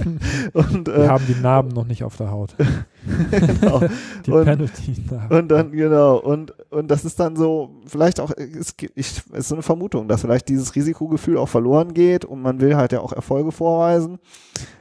und, 0.54 0.88
äh, 0.88 1.02
Wir 1.02 1.08
haben 1.10 1.26
die 1.28 1.40
Narben 1.40 1.68
noch 1.68 1.86
nicht 1.86 2.04
auf 2.04 2.16
der 2.16 2.30
Haut. 2.30 2.56
genau. 3.30 3.82
Die 4.24 4.30
und, 4.30 4.44
Penalty-Narben. 4.44 5.36
Und 5.36 5.48
dann, 5.48 5.72
genau, 5.72 6.16
und, 6.16 6.54
und 6.70 6.90
das 6.90 7.04
ist 7.04 7.20
dann 7.20 7.36
so, 7.36 7.82
vielleicht 7.86 8.18
auch, 8.18 8.32
es 8.36 8.74
ist 8.94 9.24
so 9.36 9.54
eine 9.54 9.62
Vermutung, 9.62 10.08
dass 10.08 10.22
vielleicht 10.22 10.48
dieses 10.48 10.74
Risikogefühl 10.74 11.36
auch 11.36 11.50
verloren 11.50 11.92
geht 11.92 12.24
und 12.24 12.40
man 12.40 12.60
will 12.60 12.74
halt 12.74 12.92
ja 12.92 13.00
auch 13.00 13.12
Erfolge 13.12 13.52
vorweisen. 13.52 14.18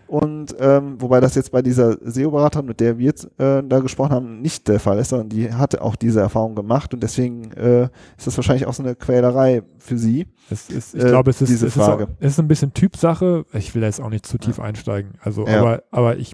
Und 0.08 0.55
ähm, 0.60 0.96
wobei 1.00 1.22
das 1.22 1.36
jetzt 1.36 1.53
bei 1.53 1.62
dieser 1.62 1.98
SEO-Beraterin, 2.01 2.65
mit 2.65 2.81
der 2.81 2.98
wir 2.98 3.05
jetzt 3.05 3.25
äh, 3.39 3.63
da 3.63 3.79
gesprochen 3.79 3.90
haben, 4.00 4.41
nicht 4.41 4.67
der 4.67 4.79
Fall 4.79 5.00
ist, 5.00 5.10
sondern 5.10 5.29
die 5.29 5.53
hatte 5.53 5.81
auch 5.81 5.95
diese 5.95 6.19
Erfahrung 6.19 6.55
gemacht 6.55 6.93
und 6.93 7.01
deswegen 7.01 7.51
äh, 7.51 7.83
ist 8.17 8.27
das 8.27 8.38
wahrscheinlich 8.38 8.65
auch 8.65 8.74
so 8.74 8.83
eine 8.83 8.95
Quälerei 8.95 9.63
für 9.79 9.98
sie. 9.98 10.27
Es 10.50 10.69
ist, 10.69 10.95
ich 10.95 11.03
äh, 11.03 11.07
glaube, 11.07 11.29
es 11.29 11.41
ist, 11.41 11.50
diese 11.50 11.67
es 11.67 11.74
Frage. 11.74 12.03
Ist, 12.03 12.10
es 12.19 12.33
ist 12.33 12.39
ein 12.39 12.48
bisschen 12.48 12.74
Typsache. 12.74 13.45
Ich 13.53 13.74
will 13.75 13.81
da 13.81 13.88
jetzt 13.88 14.01
auch 14.01 14.10
nicht 14.10 14.25
zu 14.25 14.38
tief 14.38 14.57
ja. 14.57 14.63
einsteigen. 14.63 15.13
Also, 15.21 15.45
ja. 15.48 15.60
aber, 15.60 15.83
aber 15.91 16.17
ich, 16.17 16.33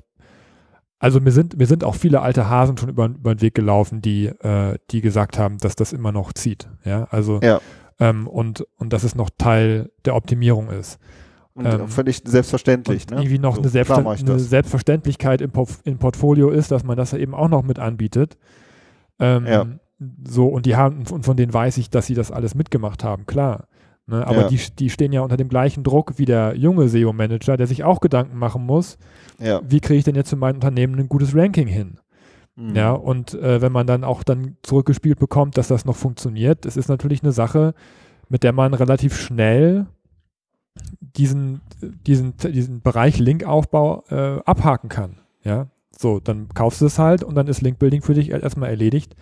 also 0.99 1.19
mir 1.19 1.31
sind, 1.31 1.57
mir 1.57 1.67
sind 1.67 1.83
auch 1.83 1.95
viele 1.95 2.21
alte 2.21 2.49
Hasen 2.49 2.77
schon 2.77 2.89
über, 2.89 3.05
über 3.05 3.35
den 3.35 3.41
Weg 3.41 3.55
gelaufen, 3.55 4.01
die, 4.01 4.27
äh, 4.27 4.77
die 4.91 5.01
gesagt 5.01 5.37
haben, 5.37 5.57
dass 5.57 5.75
das 5.75 5.93
immer 5.93 6.11
noch 6.11 6.33
zieht. 6.33 6.67
Ja, 6.83 7.05
also 7.11 7.39
ja. 7.41 7.59
Ähm, 7.99 8.27
und, 8.27 8.65
und 8.77 8.93
dass 8.93 9.03
es 9.03 9.15
noch 9.15 9.29
Teil 9.37 9.91
der 10.05 10.15
Optimierung 10.15 10.69
ist. 10.69 10.99
Und 11.57 11.65
ähm, 11.65 11.87
völlig 11.87 12.21
selbstverständlich. 12.23 13.07
Ne? 13.07 13.17
Irgendwie 13.17 13.39
noch 13.39 13.55
so, 13.55 13.61
eine, 13.61 13.69
Selbstver 13.69 14.07
eine 14.07 14.39
Selbstverständlichkeit 14.39 15.41
im, 15.41 15.49
Porf 15.49 15.79
im, 15.85 15.97
Portfolio 15.97 16.51
ist, 16.51 16.69
dass 16.69 16.83
man 16.83 16.95
das 16.95 17.13
eben 17.13 17.33
auch 17.33 17.49
noch 17.49 17.63
mit 17.63 17.79
anbietet. 17.79 18.37
Ähm, 19.19 19.47
ja. 19.47 19.65
So, 20.27 20.45
und 20.45 20.67
die 20.67 20.75
haben, 20.75 21.03
und 21.09 21.25
von 21.25 21.35
denen 21.35 21.51
weiß 21.51 21.79
ich, 21.79 21.89
dass 21.89 22.05
sie 22.05 22.13
das 22.13 22.31
alles 22.31 22.53
mitgemacht 22.53 23.03
haben, 23.03 23.25
klar. 23.25 23.67
Ne? 24.05 24.25
Aber 24.27 24.41
ja. 24.41 24.47
die, 24.49 24.59
die 24.77 24.91
stehen 24.91 25.11
ja 25.11 25.21
unter 25.21 25.35
dem 25.35 25.49
gleichen 25.49 25.83
Druck 25.83 26.19
wie 26.19 26.25
der 26.25 26.55
junge 26.55 26.89
SEO-Manager, 26.89 27.57
der 27.57 27.65
sich 27.65 27.83
auch 27.83 28.01
Gedanken 28.01 28.37
machen 28.37 28.63
muss, 28.63 28.99
ja. 29.39 29.59
wie 29.67 29.79
kriege 29.79 29.97
ich 29.97 30.03
denn 30.03 30.15
jetzt 30.15 30.29
für 30.29 30.35
mein 30.35 30.53
Unternehmen 30.53 30.99
ein 30.99 31.09
gutes 31.09 31.35
Ranking 31.35 31.67
hin? 31.67 31.99
Mhm. 32.55 32.75
Ja, 32.75 32.91
und 32.91 33.33
äh, 33.33 33.63
wenn 33.63 33.71
man 33.71 33.87
dann 33.87 34.03
auch 34.03 34.21
dann 34.21 34.57
zurückgespielt 34.61 35.17
bekommt, 35.17 35.57
dass 35.57 35.69
das 35.69 35.85
noch 35.85 35.95
funktioniert, 35.95 36.65
das 36.65 36.77
ist 36.77 36.87
natürlich 36.87 37.23
eine 37.23 37.31
Sache, 37.31 37.73
mit 38.29 38.43
der 38.43 38.53
man 38.53 38.75
relativ 38.75 39.19
schnell 39.19 39.87
diesen, 41.01 41.61
diesen, 41.81 42.35
diesen 42.37 42.81
Bereich 42.81 43.17
Linkaufbau 43.19 44.03
äh, 44.09 44.39
abhaken 44.45 44.89
kann. 44.89 45.19
Ja, 45.43 45.67
so, 45.97 46.19
dann 46.19 46.49
kaufst 46.53 46.81
du 46.81 46.85
es 46.85 46.99
halt 46.99 47.23
und 47.23 47.35
dann 47.35 47.47
ist 47.47 47.61
Linkbuilding 47.61 48.01
für 48.01 48.13
dich 48.13 48.29
erstmal 48.29 48.69
erledigt. 48.69 49.15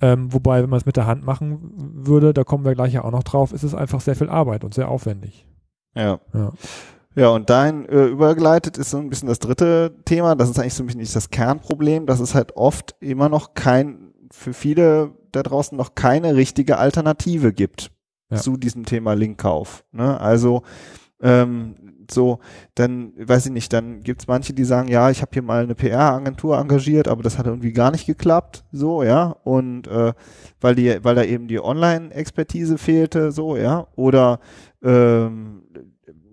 Ähm, 0.00 0.32
wobei, 0.32 0.62
wenn 0.62 0.70
man 0.70 0.78
es 0.78 0.86
mit 0.86 0.96
der 0.96 1.06
Hand 1.06 1.24
machen 1.24 1.72
würde, 1.76 2.34
da 2.34 2.44
kommen 2.44 2.64
wir 2.64 2.74
gleich 2.74 2.92
ja 2.92 3.04
auch 3.04 3.10
noch 3.10 3.22
drauf, 3.22 3.52
ist 3.52 3.62
es 3.62 3.74
einfach 3.74 4.00
sehr 4.00 4.16
viel 4.16 4.28
Arbeit 4.28 4.64
und 4.64 4.74
sehr 4.74 4.88
aufwendig. 4.88 5.46
Ja. 5.94 6.20
Ja, 6.34 6.52
Ja, 7.14 7.28
und 7.30 7.48
dahin 7.48 7.86
äh, 7.86 8.04
übergeleitet 8.04 8.76
ist 8.76 8.90
so 8.90 8.98
ein 8.98 9.08
bisschen 9.08 9.28
das 9.28 9.38
dritte 9.38 9.94
Thema. 10.04 10.34
Das 10.36 10.50
ist 10.50 10.58
eigentlich 10.58 10.74
so 10.74 10.82
ein 10.82 10.86
bisschen 10.86 11.00
nicht 11.00 11.16
das 11.16 11.30
Kernproblem, 11.30 12.04
dass 12.04 12.20
es 12.20 12.34
halt 12.34 12.56
oft 12.56 12.94
immer 13.00 13.30
noch 13.30 13.54
kein, 13.54 14.12
für 14.30 14.52
viele 14.52 15.12
da 15.32 15.42
draußen 15.42 15.76
noch 15.76 15.94
keine 15.94 16.36
richtige 16.36 16.76
Alternative 16.76 17.54
gibt 17.54 17.90
ja. 18.30 18.36
zu 18.36 18.56
diesem 18.56 18.84
Thema 18.84 19.14
Linkkauf. 19.14 19.84
Ne? 19.92 20.20
Also 20.20 20.62
ähm, 21.20 21.76
so, 22.10 22.38
dann, 22.74 23.12
weiß 23.16 23.46
ich 23.46 23.52
nicht, 23.52 23.72
dann 23.72 24.02
gibt's 24.02 24.26
manche, 24.26 24.52
die 24.52 24.64
sagen, 24.64 24.88
ja, 24.88 25.10
ich 25.10 25.22
habe 25.22 25.30
hier 25.32 25.42
mal 25.42 25.62
eine 25.62 25.74
PR-Agentur 25.74 26.58
engagiert, 26.58 27.08
aber 27.08 27.22
das 27.22 27.38
hat 27.38 27.46
irgendwie 27.46 27.72
gar 27.72 27.90
nicht 27.90 28.06
geklappt, 28.06 28.64
so, 28.70 29.02
ja, 29.02 29.36
und 29.44 29.88
äh, 29.88 30.12
weil 30.60 30.74
die, 30.74 30.98
weil 31.02 31.14
da 31.14 31.24
eben 31.24 31.48
die 31.48 31.60
Online-Expertise 31.60 32.78
fehlte, 32.78 33.32
so, 33.32 33.56
ja, 33.56 33.86
oder 33.96 34.40
ähm, 34.82 35.62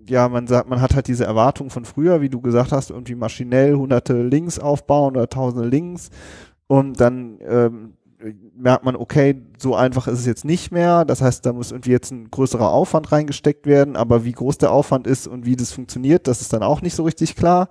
ja, 0.07 0.27
man 0.27 0.47
sagt, 0.47 0.67
man 0.69 0.81
hat 0.81 0.95
halt 0.95 1.07
diese 1.07 1.25
Erwartung 1.25 1.69
von 1.69 1.85
früher, 1.85 2.21
wie 2.21 2.29
du 2.29 2.41
gesagt 2.41 2.71
hast, 2.71 2.89
irgendwie 2.89 3.15
maschinell 3.15 3.75
hunderte 3.75 4.21
Links 4.21 4.59
aufbauen 4.59 5.15
oder 5.15 5.29
tausende 5.29 5.67
Links 5.67 6.09
und 6.67 6.99
dann 6.99 7.39
ähm, 7.41 7.93
merkt 8.55 8.85
man, 8.85 8.95
okay, 8.95 9.41
so 9.57 9.75
einfach 9.75 10.07
ist 10.07 10.19
es 10.19 10.25
jetzt 10.25 10.45
nicht 10.45 10.71
mehr. 10.71 11.05
Das 11.05 11.21
heißt, 11.21 11.45
da 11.45 11.53
muss 11.53 11.71
irgendwie 11.71 11.91
jetzt 11.91 12.11
ein 12.11 12.29
größerer 12.29 12.69
Aufwand 12.69 13.11
reingesteckt 13.11 13.65
werden, 13.65 13.95
aber 13.95 14.23
wie 14.23 14.31
groß 14.31 14.57
der 14.57 14.71
Aufwand 14.71 15.07
ist 15.07 15.27
und 15.27 15.45
wie 15.45 15.55
das 15.55 15.71
funktioniert, 15.71 16.27
das 16.27 16.41
ist 16.41 16.53
dann 16.53 16.63
auch 16.63 16.81
nicht 16.81 16.95
so 16.95 17.03
richtig 17.03 17.35
klar. 17.35 17.69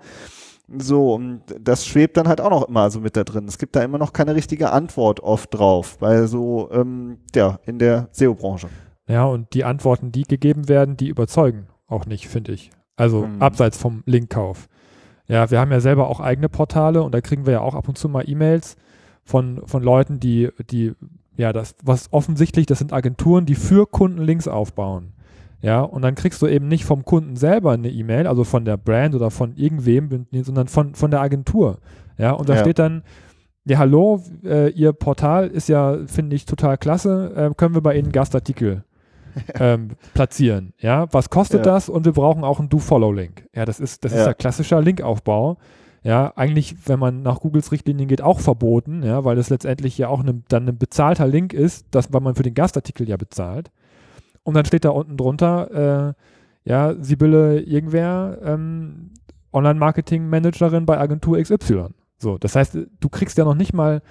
So, 0.79 1.15
und 1.15 1.43
das 1.61 1.87
schwebt 1.87 2.17
dann 2.17 2.29
halt 2.29 2.41
auch 2.41 2.51
noch 2.51 2.69
immer 2.69 2.91
so 2.91 3.01
mit 3.01 3.17
da 3.17 3.25
drin. 3.25 3.47
Es 3.47 3.59
gibt 3.59 3.77
da 3.77 3.83
immer 3.83 3.99
noch 3.99 4.13
keine 4.13 4.35
richtige 4.35 4.71
Antwort 4.71 5.21
oft 5.21 5.53
drauf, 5.53 5.97
weil 6.01 6.27
so, 6.29 6.71
ähm, 6.73 7.19
ja, 7.35 7.59
in 7.67 7.79
der 7.79 8.09
SEO-Branche. 8.13 8.69
Ja, 9.07 9.25
und 9.25 9.53
die 9.55 9.65
Antworten, 9.65 10.13
die 10.13 10.23
gegeben 10.23 10.69
werden, 10.69 10.97
die 10.97 11.09
überzeugen 11.09 11.67
auch 11.87 12.07
nicht, 12.07 12.29
finde 12.29 12.53
ich. 12.53 12.71
Also 12.97 13.25
hm. 13.25 13.43
abseits 13.43 13.77
vom 13.77 14.03
Linkkauf. 14.07 14.69
Ja, 15.27 15.51
wir 15.51 15.61
haben 15.61 15.73
ja 15.73 15.81
selber 15.81 16.09
auch 16.09 16.21
eigene 16.21 16.49
Portale 16.49 17.03
und 17.03 17.15
da 17.15 17.21
kriegen 17.21 17.47
wir 17.47 17.55
ja 17.55 17.61
auch 17.61 17.75
ab 17.75 17.89
und 17.89 17.99
zu 17.99 18.09
mal 18.09 18.29
E-Mails 18.29 18.77
von, 19.33 19.62
von 19.65 19.83
Leuten, 19.83 20.21
die, 20.21 20.51
die, 20.71 20.93
ja, 21.39 21.55
das, 21.55 21.75
was 21.83 22.12
offensichtlich, 22.12 22.67
das 22.67 22.81
sind 22.81 22.93
Agenturen, 22.93 23.47
die 23.47 23.55
für 23.55 23.87
Kunden 23.87 24.21
Links 24.21 24.47
aufbauen. 24.47 25.15
Ja, 25.62 25.81
und 25.81 26.03
dann 26.03 26.15
kriegst 26.15 26.43
du 26.43 26.47
eben 26.47 26.69
nicht 26.69 26.85
vom 26.85 27.07
Kunden 27.07 27.37
selber 27.37 27.73
eine 27.73 27.89
E-Mail, 27.89 28.27
also 28.27 28.45
von 28.45 28.67
der 28.67 28.77
Brand 28.77 29.15
oder 29.15 29.31
von 29.31 29.55
irgendwem, 29.57 30.27
sondern 30.43 30.69
von, 30.69 30.95
von 30.95 31.11
der 31.11 31.23
Agentur. 31.23 31.79
Ja, 32.19 32.33
und 32.33 32.51
da 32.51 32.57
ja. 32.57 32.61
steht 32.61 32.79
dann, 32.79 33.05
ja, 33.65 33.79
hallo, 33.79 34.23
äh, 34.45 34.71
Ihr 34.73 34.93
Portal 34.93 35.49
ist 35.49 35.71
ja, 35.71 35.97
finde 36.07 36.37
ich, 36.37 36.45
total 36.45 36.77
klasse, 36.77 37.33
äh, 37.35 37.55
können 37.55 37.75
wir 37.75 37.81
bei 37.81 37.97
Ihnen 37.97 38.12
Gastartikel 38.12 38.85
ähm, 39.55 39.93
platzieren. 40.12 40.75
Ja, 40.79 41.07
was 41.12 41.31
kostet 41.31 41.65
ja. 41.65 41.73
das? 41.73 41.89
Und 41.89 42.05
wir 42.05 42.12
brauchen 42.12 42.45
auch 42.45 42.59
einen 42.59 42.69
Do-Follow-Link. 42.69 43.49
Ja, 43.55 43.65
das 43.65 43.81
ist, 43.81 44.05
das 44.05 44.12
ja. 44.12 44.19
ist 44.19 44.25
der 44.27 44.35
klassische 44.35 44.79
Linkaufbau 44.79 45.57
ja, 46.03 46.33
eigentlich, 46.35 46.89
wenn 46.89 46.99
man 46.99 47.23
nach 47.23 47.41
Googles 47.41 47.71
Richtlinien 47.71 48.09
geht, 48.09 48.23
auch 48.23 48.41
verboten, 48.41 49.03
ja, 49.03 49.25
weil 49.25 49.39
es 49.39 49.51
letztendlich 49.51 49.97
ja 49.99 50.09
auch 50.09 50.23
ne, 50.23 50.43
dann 50.49 50.69
ein 50.69 50.79
bezahlter 50.79 51.29
Link 51.29 51.53
ist, 51.53 51.87
das, 51.93 52.13
weil 52.13 52.21
man 52.21 52.35
für 52.35 52.43
den 52.43 52.55
Gastartikel 52.55 53.09
ja 53.09 53.17
bezahlt. 53.17 53.71
Und 54.43 54.55
dann 54.55 54.65
steht 54.65 54.85
da 54.85 54.91
unten 54.91 55.17
drunter, 55.17 56.15
äh, 56.15 56.69
ja, 56.69 56.95
Sibylle 57.01 57.61
irgendwer, 57.61 58.39
ähm, 58.43 59.11
Online-Marketing-Managerin 59.53 60.87
bei 60.87 60.99
Agentur 60.99 61.41
XY. 61.41 61.89
So, 62.19 62.39
das 62.39 62.57
heißt, 62.57 62.79
du 62.99 63.09
kriegst 63.09 63.39
ja 63.39 63.45
noch 63.45 63.55
nicht 63.55 63.73
mal, 63.73 64.03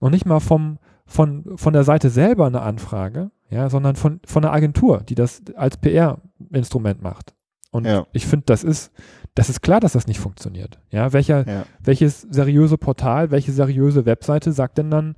noch 0.00 0.10
nicht 0.10 0.26
mal 0.26 0.40
vom, 0.40 0.78
von, 1.06 1.44
von 1.56 1.72
der 1.72 1.84
Seite 1.84 2.10
selber 2.10 2.46
eine 2.46 2.62
Anfrage, 2.62 3.30
ja, 3.50 3.70
sondern 3.70 3.94
von, 3.94 4.20
von 4.24 4.42
der 4.42 4.52
Agentur, 4.52 5.02
die 5.08 5.14
das 5.14 5.42
als 5.54 5.76
PR-Instrument 5.76 7.02
macht. 7.02 7.34
Und 7.70 7.86
ja. 7.86 8.06
ich 8.12 8.26
finde, 8.26 8.46
das 8.46 8.64
ist, 8.64 8.92
das 9.34 9.50
ist 9.50 9.60
klar, 9.60 9.80
dass 9.80 9.92
das 9.92 10.06
nicht 10.06 10.20
funktioniert. 10.20 10.78
Ja, 10.90 11.12
welcher, 11.12 11.46
ja. 11.46 11.64
welches 11.80 12.22
seriöse 12.22 12.78
Portal, 12.78 13.30
welche 13.30 13.52
seriöse 13.52 14.06
Webseite 14.06 14.52
sagt 14.52 14.78
denn 14.78 14.90
dann, 14.90 15.16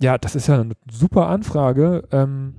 ja, 0.00 0.18
das 0.18 0.34
ist 0.34 0.48
ja 0.48 0.60
eine 0.60 0.74
super 0.90 1.28
Anfrage, 1.28 2.02
ähm, 2.12 2.56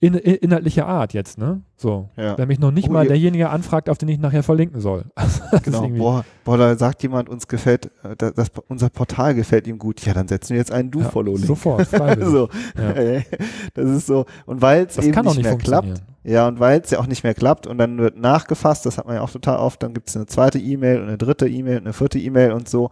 in, 0.00 0.14
in, 0.14 0.34
inhaltlicher 0.36 0.86
Art 0.86 1.12
jetzt, 1.12 1.38
ne? 1.38 1.60
So. 1.76 2.08
Ja. 2.16 2.36
Wenn 2.38 2.48
mich 2.48 2.58
noch 2.58 2.70
nicht 2.70 2.88
oh, 2.88 2.92
mal 2.92 3.06
derjenige 3.06 3.50
anfragt, 3.50 3.90
auf 3.90 3.98
den 3.98 4.08
ich 4.08 4.18
nachher 4.18 4.42
verlinken 4.42 4.80
soll. 4.80 5.04
genau. 5.62 5.88
Boah, 5.88 6.24
boah, 6.44 6.56
da 6.56 6.76
sagt 6.76 7.02
jemand, 7.02 7.28
uns 7.28 7.48
gefällt, 7.48 7.86
äh, 8.02 8.16
das, 8.16 8.34
das, 8.34 8.50
unser 8.68 8.88
Portal 8.88 9.34
gefällt 9.34 9.66
ihm 9.66 9.78
gut. 9.78 10.04
Ja, 10.04 10.14
dann 10.14 10.26
setzen 10.26 10.50
wir 10.50 10.56
jetzt 10.56 10.72
einen 10.72 10.90
Do-Follow-Link. 10.90 11.42
Ja, 11.42 11.46
sofort, 11.46 11.88
so. 12.20 12.48
Ja. 12.76 13.20
Das 13.74 13.88
ist 13.88 14.06
so. 14.06 14.24
Und 14.46 14.62
weil 14.62 14.86
es 14.86 14.98
eben 14.98 15.10
nicht, 15.10 15.36
nicht 15.36 15.42
mehr 15.44 15.56
klappt, 15.56 16.02
ja, 16.22 16.48
und 16.48 16.60
weil 16.60 16.80
es 16.80 16.90
ja 16.90 16.98
auch 16.98 17.06
nicht 17.06 17.24
mehr 17.24 17.34
klappt 17.34 17.66
und 17.66 17.78
dann 17.78 17.98
wird 17.98 18.18
nachgefasst, 18.18 18.84
das 18.84 18.98
hat 18.98 19.06
man 19.06 19.16
ja 19.16 19.22
auch 19.22 19.30
total 19.30 19.58
oft, 19.58 19.82
dann 19.82 19.94
gibt 19.94 20.08
es 20.08 20.16
eine 20.16 20.26
zweite 20.26 20.58
E-Mail 20.58 21.00
und 21.00 21.08
eine 21.08 21.18
dritte 21.18 21.48
E-Mail 21.48 21.78
und 21.78 21.84
eine 21.84 21.92
vierte 21.92 22.18
E-Mail 22.18 22.52
und 22.52 22.68
so. 22.68 22.90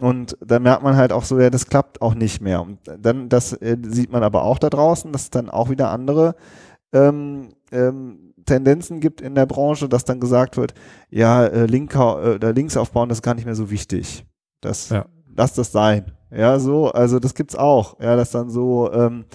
Und 0.00 0.36
dann 0.44 0.62
merkt 0.62 0.82
man 0.82 0.96
halt 0.96 1.12
auch 1.12 1.24
so, 1.24 1.40
ja, 1.40 1.48
das 1.48 1.66
klappt 1.66 2.02
auch 2.02 2.14
nicht 2.14 2.42
mehr. 2.42 2.60
Und 2.60 2.78
dann, 2.98 3.28
das 3.28 3.54
äh, 3.54 3.76
sieht 3.82 4.12
man 4.12 4.22
aber 4.22 4.42
auch 4.42 4.58
da 4.58 4.68
draußen, 4.68 5.12
dass 5.12 5.22
es 5.22 5.30
dann 5.30 5.48
auch 5.48 5.70
wieder 5.70 5.90
andere 5.90 6.34
ähm, 6.92 7.48
ähm, 7.72 8.34
Tendenzen 8.44 9.00
gibt 9.00 9.20
in 9.20 9.34
der 9.34 9.46
Branche, 9.46 9.88
dass 9.88 10.04
dann 10.04 10.20
gesagt 10.20 10.56
wird, 10.56 10.74
ja, 11.10 11.44
äh, 11.44 11.66
Link, 11.66 11.94
äh, 11.94 12.50
Links 12.52 12.76
aufbauen, 12.76 13.08
das 13.08 13.18
ist 13.18 13.22
gar 13.22 13.34
nicht 13.34 13.46
mehr 13.46 13.54
so 13.54 13.70
wichtig. 13.70 14.24
Das, 14.60 14.90
ja. 14.90 15.06
Lass 15.34 15.54
das 15.54 15.72
sein. 15.72 16.15
Ja, 16.30 16.58
so, 16.58 16.90
also 16.90 17.20
das 17.20 17.34
gibt's 17.34 17.54
auch, 17.54 18.00
ja, 18.00 18.16
dass 18.16 18.32
dann 18.32 18.50
so, 18.50 18.92
ähm, 18.92 19.26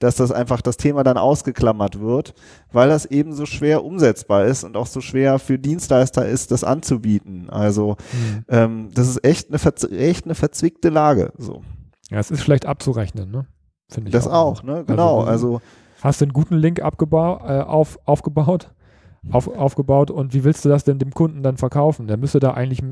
dass 0.00 0.16
das 0.16 0.32
einfach 0.32 0.60
das 0.60 0.76
Thema 0.76 1.04
dann 1.04 1.16
ausgeklammert 1.16 2.00
wird, 2.00 2.34
weil 2.72 2.88
das 2.88 3.06
eben 3.06 3.32
so 3.32 3.46
schwer 3.46 3.84
umsetzbar 3.84 4.46
ist 4.46 4.64
und 4.64 4.76
auch 4.76 4.86
so 4.86 5.00
schwer 5.00 5.38
für 5.38 5.60
Dienstleister 5.60 6.26
ist, 6.26 6.50
das 6.50 6.64
anzubieten. 6.64 7.48
Also 7.50 7.96
mhm. 8.12 8.44
ähm, 8.48 8.88
das 8.92 9.08
ist 9.08 9.24
echt 9.24 9.48
eine, 9.48 9.96
echt 9.96 10.24
eine 10.24 10.34
verzwickte 10.34 10.88
Lage. 10.88 11.32
So. 11.38 11.62
Ja, 12.10 12.18
es 12.18 12.32
ist 12.32 12.42
schlecht 12.42 12.66
abzurechnen, 12.66 13.30
ne? 13.30 13.46
Finde 13.88 14.08
ich. 14.08 14.12
Das 14.12 14.26
auch, 14.26 14.60
auch 14.60 14.62
ne? 14.64 14.84
Genau. 14.84 15.20
Also, 15.20 15.54
also 15.54 15.60
hast 16.02 16.20
du 16.20 16.24
einen 16.24 16.32
guten 16.32 16.56
Link 16.56 16.82
abgebaut, 16.82 17.42
äh, 17.44 17.60
auf, 17.60 17.98
aufgebaut 18.06 18.72
auf, 19.30 19.48
aufgebaut 19.48 20.10
und 20.10 20.32
wie 20.32 20.44
willst 20.44 20.64
du 20.64 20.68
das 20.68 20.84
denn 20.84 20.98
dem 20.98 21.12
Kunden 21.12 21.42
dann 21.42 21.56
verkaufen? 21.56 22.06
Der 22.06 22.16
müsste 22.16 22.40
da 22.40 22.52
eigentlich, 22.52 22.82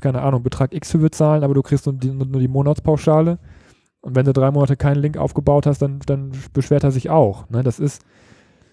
keine 0.00 0.22
Ahnung, 0.22 0.42
Betrag 0.42 0.74
X 0.74 0.92
für 0.92 0.98
bezahlen, 0.98 1.42
aber 1.42 1.54
du 1.54 1.62
kriegst 1.62 1.86
nur 1.86 1.94
die, 1.96 2.10
nur 2.10 2.40
die 2.40 2.48
Monatspauschale. 2.48 3.38
Und 4.00 4.16
wenn 4.16 4.24
du 4.24 4.32
drei 4.32 4.50
Monate 4.50 4.76
keinen 4.76 5.00
Link 5.00 5.16
aufgebaut 5.16 5.66
hast, 5.66 5.80
dann, 5.80 6.00
dann 6.06 6.32
beschwert 6.52 6.84
er 6.84 6.90
sich 6.90 7.10
auch. 7.10 7.48
Ne? 7.50 7.62
Das 7.62 7.78
ist, 7.78 8.02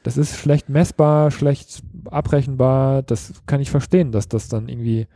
das 0.03 0.17
ist 0.17 0.37
schlecht 0.37 0.69
messbar, 0.69 1.31
schlecht 1.31 1.83
abrechenbar. 2.09 3.03
Das 3.03 3.33
kann 3.45 3.61
ich 3.61 3.69
verstehen, 3.69 4.11
dass 4.11 4.27
das 4.27 4.47
dann 4.47 4.69
irgendwie 4.69 5.07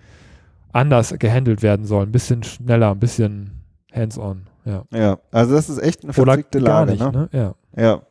anders 0.72 1.16
gehandelt 1.18 1.62
werden 1.62 1.86
soll. 1.86 2.04
Ein 2.04 2.12
bisschen 2.12 2.44
schneller, 2.44 2.92
ein 2.92 3.00
bisschen 3.00 3.62
hands-on. 3.94 4.48
Ja. 4.66 4.84
ja, 4.94 5.20
also 5.32 5.56
das 5.56 5.70
ist 5.70 5.80
echt 5.80 6.04
eine 6.04 6.14
verzwickte 6.14 6.60
Lage. 6.60 6.92
Nicht, 6.92 7.02
ne? 7.04 7.12
ne? 7.12 7.30
Ja. 7.32 7.56
ja. 7.76 8.02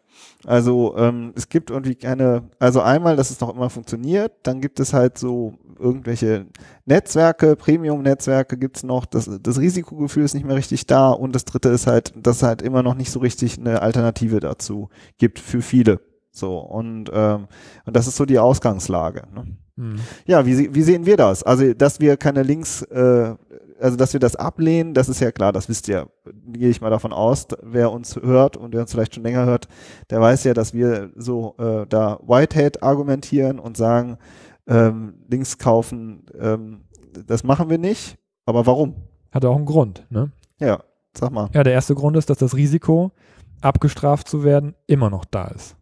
Also 0.44 0.96
ähm, 0.96 1.32
es 1.36 1.48
gibt 1.48 1.70
irgendwie 1.70 1.94
keine, 1.94 2.50
also 2.58 2.80
einmal, 2.80 3.16
dass 3.16 3.30
es 3.30 3.40
noch 3.40 3.54
immer 3.54 3.70
funktioniert, 3.70 4.32
dann 4.42 4.60
gibt 4.60 4.80
es 4.80 4.92
halt 4.92 5.16
so 5.16 5.54
irgendwelche 5.78 6.46
Netzwerke, 6.84 7.56
Premium-Netzwerke 7.56 8.56
gibt's 8.56 8.82
noch, 8.82 9.04
das, 9.04 9.30
das 9.42 9.58
Risikogefühl 9.58 10.24
ist 10.24 10.34
nicht 10.34 10.46
mehr 10.46 10.56
richtig 10.56 10.86
da 10.86 11.10
und 11.10 11.34
das 11.34 11.44
dritte 11.44 11.68
ist 11.68 11.86
halt, 11.86 12.12
dass 12.16 12.36
es 12.38 12.42
halt 12.42 12.62
immer 12.62 12.82
noch 12.82 12.94
nicht 12.94 13.10
so 13.10 13.20
richtig 13.20 13.58
eine 13.58 13.82
Alternative 13.82 14.40
dazu 14.40 14.88
gibt 15.18 15.38
für 15.38 15.62
viele. 15.62 16.00
So, 16.30 16.58
und, 16.58 17.10
ähm, 17.12 17.46
und 17.84 17.94
das 17.94 18.06
ist 18.06 18.16
so 18.16 18.24
die 18.24 18.38
Ausgangslage. 18.38 19.24
Ne? 19.34 19.56
Mhm. 19.76 20.00
Ja, 20.26 20.46
wie, 20.46 20.74
wie 20.74 20.82
sehen 20.82 21.04
wir 21.04 21.16
das? 21.16 21.42
Also, 21.42 21.74
dass 21.74 22.00
wir 22.00 22.16
keine 22.16 22.42
Links 22.42 22.82
äh, 22.82 23.34
also 23.82 23.96
dass 23.96 24.12
wir 24.12 24.20
das 24.20 24.36
ablehnen, 24.36 24.94
das 24.94 25.08
ist 25.08 25.20
ja 25.20 25.32
klar, 25.32 25.52
das 25.52 25.68
wisst 25.68 25.88
ihr, 25.88 26.08
gehe 26.46 26.68
ich 26.68 26.80
mal 26.80 26.90
davon 26.90 27.12
aus, 27.12 27.48
wer 27.62 27.90
uns 27.90 28.16
hört 28.16 28.56
und 28.56 28.72
wer 28.72 28.82
uns 28.82 28.92
vielleicht 28.92 29.14
schon 29.14 29.24
länger 29.24 29.44
hört, 29.44 29.68
der 30.10 30.20
weiß 30.20 30.44
ja, 30.44 30.54
dass 30.54 30.72
wir 30.72 31.10
so 31.16 31.56
äh, 31.58 31.86
da 31.88 32.18
Whitehead 32.22 32.82
argumentieren 32.82 33.58
und 33.58 33.76
sagen, 33.76 34.18
ähm, 34.66 35.14
Links 35.28 35.58
kaufen, 35.58 36.26
ähm, 36.38 36.84
das 37.26 37.44
machen 37.44 37.68
wir 37.68 37.78
nicht, 37.78 38.18
aber 38.46 38.66
warum? 38.66 38.94
Hat 39.32 39.44
auch 39.44 39.56
einen 39.56 39.66
Grund, 39.66 40.06
ne? 40.10 40.30
Ja, 40.58 40.82
sag 41.16 41.32
mal. 41.32 41.50
Ja, 41.52 41.64
der 41.64 41.72
erste 41.72 41.94
Grund 41.94 42.16
ist, 42.16 42.30
dass 42.30 42.38
das 42.38 42.56
Risiko, 42.56 43.12
abgestraft 43.60 44.28
zu 44.28 44.44
werden, 44.44 44.74
immer 44.86 45.10
noch 45.10 45.24
da 45.24 45.48
ist. 45.48 45.76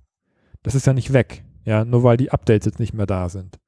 Das 0.63 0.75
ist 0.75 0.87
ja 0.87 0.93
nicht 0.93 1.13
weg, 1.13 1.45
ja, 1.65 1.85
nur 1.85 2.03
weil 2.03 2.17
die 2.17 2.33
Updates 2.33 2.67
jetzt 2.67 2.81
nicht 2.81 2.95
mehr 2.95 3.07
da 3.07 3.29
sind. 3.29 3.60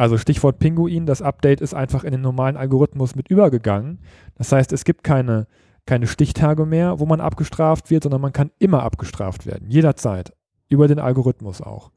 Also 0.00 0.16
Stichwort 0.16 0.58
Pinguin, 0.58 1.04
das 1.04 1.20
Update 1.20 1.60
ist 1.60 1.74
einfach 1.74 2.04
in 2.04 2.12
den 2.12 2.22
normalen 2.22 2.56
Algorithmus 2.56 3.16
mit 3.16 3.28
übergegangen. 3.28 3.98
Das 4.34 4.50
heißt, 4.50 4.72
es 4.72 4.84
gibt 4.84 5.04
keine, 5.04 5.46
keine 5.84 6.06
Stichtage 6.06 6.64
mehr, 6.64 7.00
wo 7.00 7.04
man 7.04 7.20
abgestraft 7.20 7.90
wird, 7.90 8.04
sondern 8.04 8.22
man 8.22 8.32
kann 8.32 8.50
immer 8.58 8.82
abgestraft 8.82 9.44
werden, 9.44 9.68
jederzeit, 9.68 10.32
über 10.70 10.88
den 10.88 11.00
Algorithmus 11.00 11.60
auch. 11.60 11.90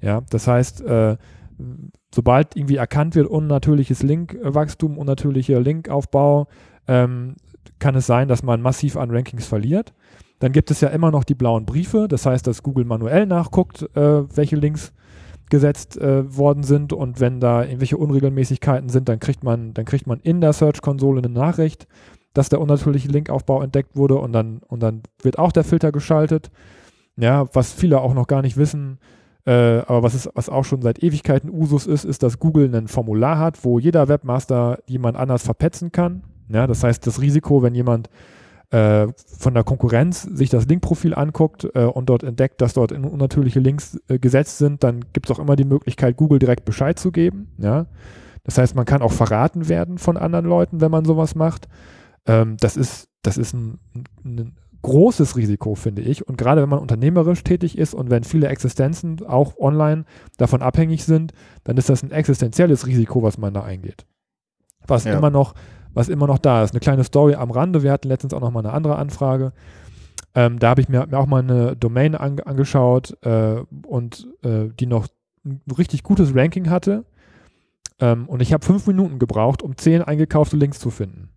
Ja, 0.00 0.20
das 0.30 0.46
heißt, 0.46 0.82
äh, 0.82 1.16
sobald 2.14 2.54
irgendwie 2.54 2.76
erkannt 2.76 3.16
wird, 3.16 3.26
unnatürliches 3.26 4.04
Linkwachstum, 4.04 4.96
unnatürlicher 4.96 5.58
Linkaufbau, 5.58 6.46
ähm, 6.86 7.34
kann 7.80 7.96
es 7.96 8.06
sein, 8.06 8.28
dass 8.28 8.44
man 8.44 8.62
massiv 8.62 8.96
an 8.96 9.10
Rankings 9.10 9.48
verliert. 9.48 9.92
Dann 10.38 10.52
gibt 10.52 10.70
es 10.70 10.82
ja 10.82 10.88
immer 10.90 11.10
noch 11.10 11.24
die 11.24 11.34
blauen 11.34 11.66
Briefe, 11.66 12.06
das 12.06 12.26
heißt, 12.26 12.46
dass 12.46 12.62
Google 12.62 12.84
manuell 12.84 13.26
nachguckt, 13.26 13.82
äh, 13.96 14.36
welche 14.36 14.54
Links 14.54 14.92
gesetzt 15.50 15.98
äh, 15.98 16.36
worden 16.36 16.62
sind 16.62 16.92
und 16.92 17.20
wenn 17.20 17.40
da 17.40 17.62
irgendwelche 17.62 17.96
Unregelmäßigkeiten 17.96 18.88
sind, 18.88 19.08
dann 19.08 19.20
kriegt 19.20 19.44
man, 19.44 19.74
dann 19.74 19.84
kriegt 19.84 20.06
man 20.06 20.20
in 20.20 20.40
der 20.40 20.52
Search-Konsole 20.52 21.18
eine 21.18 21.32
Nachricht, 21.32 21.86
dass 22.32 22.48
der 22.48 22.60
unnatürliche 22.60 23.08
Linkaufbau 23.08 23.62
entdeckt 23.62 23.96
wurde 23.96 24.16
und 24.16 24.32
dann, 24.32 24.60
und 24.68 24.80
dann 24.80 25.02
wird 25.22 25.38
auch 25.38 25.52
der 25.52 25.64
Filter 25.64 25.92
geschaltet. 25.92 26.50
Ja, 27.16 27.46
was 27.52 27.72
viele 27.72 28.00
auch 28.00 28.14
noch 28.14 28.28
gar 28.28 28.40
nicht 28.40 28.56
wissen, 28.56 28.98
äh, 29.46 29.80
aber 29.80 30.02
was, 30.02 30.14
ist, 30.14 30.30
was 30.34 30.48
auch 30.48 30.64
schon 30.64 30.82
seit 30.82 31.02
Ewigkeiten 31.02 31.50
Usus 31.50 31.86
ist, 31.86 32.04
ist, 32.04 32.22
dass 32.22 32.38
Google 32.38 32.74
ein 32.74 32.88
Formular 32.88 33.38
hat, 33.38 33.64
wo 33.64 33.78
jeder 33.78 34.08
Webmaster 34.08 34.78
jemand 34.86 35.16
anders 35.16 35.42
verpetzen 35.42 35.92
kann. 35.92 36.22
Ja, 36.48 36.66
das 36.66 36.84
heißt, 36.84 37.06
das 37.06 37.20
Risiko, 37.20 37.62
wenn 37.62 37.74
jemand 37.74 38.10
äh, 38.70 39.08
von 39.38 39.54
der 39.54 39.64
Konkurrenz 39.64 40.22
sich 40.22 40.48
das 40.48 40.66
Linkprofil 40.66 41.14
anguckt 41.14 41.68
äh, 41.74 41.84
und 41.84 42.08
dort 42.08 42.22
entdeckt, 42.22 42.60
dass 42.60 42.74
dort 42.74 42.92
unnatürliche 42.92 43.60
Links 43.60 44.00
äh, 44.08 44.18
gesetzt 44.18 44.58
sind, 44.58 44.84
dann 44.84 45.04
gibt 45.12 45.28
es 45.28 45.36
auch 45.36 45.40
immer 45.40 45.56
die 45.56 45.64
Möglichkeit, 45.64 46.16
Google 46.16 46.38
direkt 46.38 46.64
Bescheid 46.64 46.98
zu 46.98 47.10
geben. 47.10 47.48
Ja? 47.58 47.86
Das 48.44 48.58
heißt, 48.58 48.74
man 48.74 48.84
kann 48.84 49.02
auch 49.02 49.12
verraten 49.12 49.68
werden 49.68 49.98
von 49.98 50.16
anderen 50.16 50.46
Leuten, 50.46 50.80
wenn 50.80 50.90
man 50.90 51.04
sowas 51.04 51.34
macht. 51.34 51.68
Ähm, 52.26 52.56
das 52.60 52.76
ist, 52.76 53.08
das 53.22 53.38
ist 53.38 53.54
ein, 53.54 53.80
ein 54.24 54.56
großes 54.82 55.36
Risiko, 55.36 55.74
finde 55.74 56.02
ich. 56.02 56.26
Und 56.26 56.38
gerade 56.38 56.62
wenn 56.62 56.68
man 56.68 56.78
unternehmerisch 56.78 57.42
tätig 57.44 57.76
ist 57.76 57.94
und 57.94 58.10
wenn 58.10 58.24
viele 58.24 58.48
Existenzen 58.48 59.26
auch 59.26 59.58
online 59.58 60.04
davon 60.38 60.62
abhängig 60.62 61.04
sind, 61.04 61.32
dann 61.64 61.76
ist 61.76 61.88
das 61.88 62.02
ein 62.02 62.12
existenzielles 62.12 62.86
Risiko, 62.86 63.22
was 63.22 63.36
man 63.36 63.52
da 63.52 63.62
eingeht. 63.62 64.06
Was 64.86 65.04
ja. 65.04 65.16
immer 65.16 65.30
noch 65.30 65.54
was 65.94 66.08
immer 66.08 66.26
noch 66.26 66.38
da 66.38 66.62
ist. 66.62 66.72
Eine 66.72 66.80
kleine 66.80 67.04
Story 67.04 67.34
am 67.34 67.50
Rande. 67.50 67.82
Wir 67.82 67.92
hatten 67.92 68.08
letztens 68.08 68.34
auch 68.34 68.40
noch 68.40 68.50
mal 68.50 68.60
eine 68.60 68.72
andere 68.72 68.96
Anfrage. 68.96 69.52
Ähm, 70.34 70.58
da 70.58 70.70
habe 70.70 70.80
ich 70.80 70.88
mir, 70.88 71.06
mir, 71.06 71.18
auch 71.18 71.26
mal 71.26 71.42
eine 71.42 71.76
Domain 71.76 72.14
an, 72.14 72.38
angeschaut 72.40 73.16
äh, 73.22 73.62
und 73.86 74.28
äh, 74.42 74.68
die 74.78 74.86
noch 74.86 75.08
ein 75.44 75.60
richtig 75.76 76.02
gutes 76.02 76.34
Ranking 76.34 76.70
hatte. 76.70 77.04
Ähm, 77.98 78.28
und 78.28 78.40
ich 78.40 78.52
habe 78.52 78.64
fünf 78.64 78.86
Minuten 78.86 79.18
gebraucht, 79.18 79.62
um 79.62 79.76
zehn 79.76 80.02
eingekaufte 80.02 80.56
Links 80.56 80.78
zu 80.78 80.90
finden. 80.90 81.30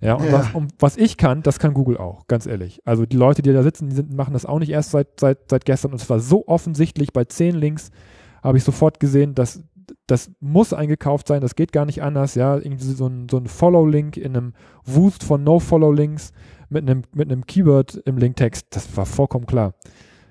Ja, 0.00 0.14
und, 0.14 0.26
ja. 0.26 0.32
Was, 0.32 0.54
um, 0.54 0.68
was, 0.78 0.96
ich 0.96 1.16
kann, 1.16 1.42
das 1.42 1.58
kann 1.58 1.74
Google 1.74 1.98
auch, 1.98 2.26
ganz 2.28 2.46
ehrlich. 2.46 2.80
Also 2.84 3.04
die 3.04 3.16
Leute, 3.16 3.42
die 3.42 3.52
da 3.52 3.62
sitzen, 3.62 3.90
die 3.90 3.96
sind, 3.96 4.14
machen 4.14 4.32
das 4.32 4.46
auch 4.46 4.58
nicht 4.58 4.70
erst 4.70 4.92
seit, 4.92 5.20
seit, 5.20 5.50
seit 5.50 5.64
gestern. 5.64 5.92
Und 5.92 6.00
es 6.00 6.08
war 6.08 6.20
so 6.20 6.46
offensichtlich, 6.46 7.12
bei 7.12 7.24
zehn 7.24 7.56
Links 7.56 7.90
habe 8.42 8.58
ich 8.58 8.64
sofort 8.64 9.00
gesehen, 9.00 9.34
dass 9.34 9.62
das 10.06 10.30
muss 10.40 10.72
eingekauft 10.72 11.28
sein, 11.28 11.40
das 11.40 11.54
geht 11.54 11.72
gar 11.72 11.84
nicht 11.84 12.02
anders, 12.02 12.34
ja, 12.34 12.56
irgendwie 12.56 12.84
so 12.84 13.06
ein, 13.06 13.28
so 13.28 13.38
ein 13.38 13.46
Follow-Link 13.46 14.16
in 14.16 14.36
einem 14.36 14.52
Wust 14.84 15.24
von 15.24 15.44
No-Follow-Links 15.44 16.32
mit 16.68 16.88
einem, 16.88 17.02
mit 17.14 17.30
einem 17.30 17.46
Keyword 17.46 17.96
im 18.04 18.18
Linktext, 18.18 18.66
das 18.70 18.96
war 18.96 19.06
vollkommen 19.06 19.46
klar. 19.46 19.74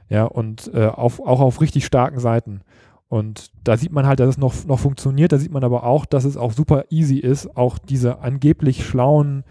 Ja, 0.09 0.25
und 0.25 0.71
äh, 0.73 0.87
auf, 0.87 1.19
auch 1.19 1.41
auf 1.41 1.59
richtig 1.59 1.85
starken 1.85 2.19
Seiten. 2.19 2.61
Und 3.09 3.51
da 3.63 3.77
sieht 3.77 3.91
man 3.91 4.05
halt, 4.05 4.19
dass 4.19 4.29
es 4.29 4.37
noch, 4.37 4.65
noch 4.65 4.79
funktioniert, 4.79 5.31
da 5.31 5.37
sieht 5.37 5.51
man 5.51 5.63
aber 5.63 5.83
auch, 5.83 6.05
dass 6.05 6.25
es 6.25 6.37
auch 6.37 6.51
super 6.51 6.85
easy 6.89 7.17
ist, 7.17 7.55
auch 7.55 7.77
diese 7.77 8.19
angeblich 8.19 8.85
schlauen 8.85 9.43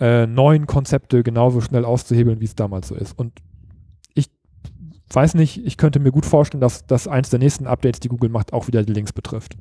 äh, 0.00 0.26
neuen 0.26 0.66
Konzepte 0.66 1.22
genauso 1.22 1.60
schnell 1.60 1.84
auszuhebeln, 1.84 2.40
wie 2.40 2.46
es 2.46 2.54
damals 2.54 2.88
so 2.88 2.94
ist. 2.94 3.18
Und 3.18 3.32
weiß 5.10 5.34
nicht, 5.34 5.64
ich 5.64 5.76
könnte 5.76 6.00
mir 6.00 6.12
gut 6.12 6.26
vorstellen, 6.26 6.60
dass, 6.60 6.86
dass 6.86 7.08
eins 7.08 7.30
der 7.30 7.38
nächsten 7.38 7.66
Updates, 7.66 8.00
die 8.00 8.08
Google 8.08 8.30
macht, 8.30 8.52
auch 8.52 8.66
wieder 8.66 8.82
die 8.82 8.92
Links 8.92 9.12
betrifft. 9.12 9.56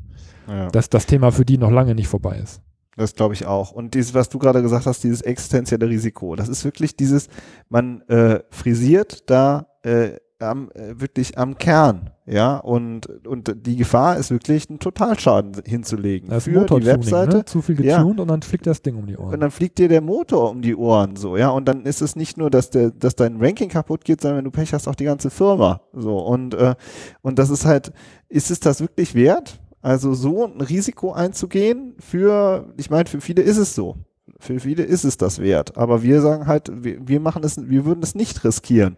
Ja. 0.47 0.69
Dass 0.69 0.89
das 0.89 1.05
Thema 1.05 1.31
für 1.31 1.45
die 1.45 1.57
noch 1.57 1.71
lange 1.71 1.95
nicht 1.95 2.07
vorbei 2.07 2.37
ist. 2.37 2.61
Das 2.97 3.13
glaube 3.13 3.33
ich 3.33 3.45
auch. 3.45 3.71
Und 3.71 3.93
dieses, 3.93 4.13
was 4.13 4.29
du 4.29 4.39
gerade 4.39 4.61
gesagt 4.61 4.85
hast, 4.85 5.03
dieses 5.03 5.21
existenzielle 5.21 5.87
Risiko, 5.89 6.35
das 6.35 6.47
ist 6.47 6.63
wirklich 6.63 6.95
dieses, 6.95 7.27
man 7.67 8.01
äh, 8.03 8.39
frisiert 8.49 9.29
da 9.29 9.67
äh, 9.83 10.13
am, 10.45 10.69
äh, 10.71 10.99
wirklich 10.99 11.37
am 11.37 11.57
Kern, 11.57 12.11
ja, 12.25 12.57
und, 12.57 13.07
und 13.27 13.53
die 13.65 13.75
Gefahr 13.75 14.17
ist 14.17 14.31
wirklich, 14.31 14.69
einen 14.69 14.79
Totalschaden 14.79 15.53
hinzulegen 15.63 16.29
das 16.29 16.45
für 16.45 16.65
die 16.65 16.85
Webseite. 16.85 17.37
Ne? 17.37 17.45
Zu 17.45 17.61
viel 17.61 17.75
getuned 17.75 18.17
ja. 18.17 18.21
und 18.21 18.27
dann 18.27 18.41
fliegt 18.41 18.65
das 18.65 18.81
Ding 18.81 18.95
um 18.95 19.05
die 19.05 19.17
Ohren. 19.17 19.33
Und 19.33 19.39
dann 19.41 19.51
fliegt 19.51 19.77
dir 19.77 19.87
der 19.87 20.01
Motor 20.01 20.49
um 20.49 20.61
die 20.61 20.75
Ohren, 20.75 21.15
so, 21.15 21.37
ja, 21.37 21.49
und 21.49 21.65
dann 21.67 21.85
ist 21.85 22.01
es 22.01 22.15
nicht 22.15 22.37
nur, 22.37 22.49
dass 22.49 22.69
der, 22.69 22.91
dass 22.91 23.15
dein 23.15 23.37
Ranking 23.41 23.69
kaputt 23.69 24.05
geht, 24.05 24.21
sondern 24.21 24.37
wenn 24.37 24.45
du 24.45 24.51
Pech 24.51 24.73
hast, 24.73 24.87
auch 24.87 24.95
die 24.95 25.05
ganze 25.05 25.29
Firma, 25.29 25.81
so, 25.93 26.17
und, 26.17 26.53
äh, 26.53 26.75
und 27.21 27.37
das 27.37 27.49
ist 27.49 27.65
halt, 27.65 27.91
ist 28.29 28.51
es 28.51 28.59
das 28.59 28.81
wirklich 28.81 29.13
wert? 29.13 29.59
Also 29.81 30.15
so 30.15 30.45
ein 30.45 30.61
Risiko 30.61 31.13
einzugehen 31.13 31.93
für, 31.99 32.73
ich 32.77 32.89
meine, 32.89 33.07
für 33.07 33.21
viele 33.21 33.43
ist 33.43 33.57
es 33.57 33.75
so. 33.75 33.97
Für 34.39 34.59
viele 34.59 34.81
ist 34.81 35.05
es 35.05 35.17
das 35.17 35.39
wert. 35.39 35.77
Aber 35.77 36.01
wir 36.01 36.21
sagen 36.21 36.47
halt, 36.47 36.71
wir, 36.73 37.07
wir 37.07 37.19
machen 37.19 37.43
es, 37.43 37.69
wir 37.69 37.85
würden 37.85 38.01
es 38.01 38.15
nicht 38.15 38.43
riskieren 38.43 38.97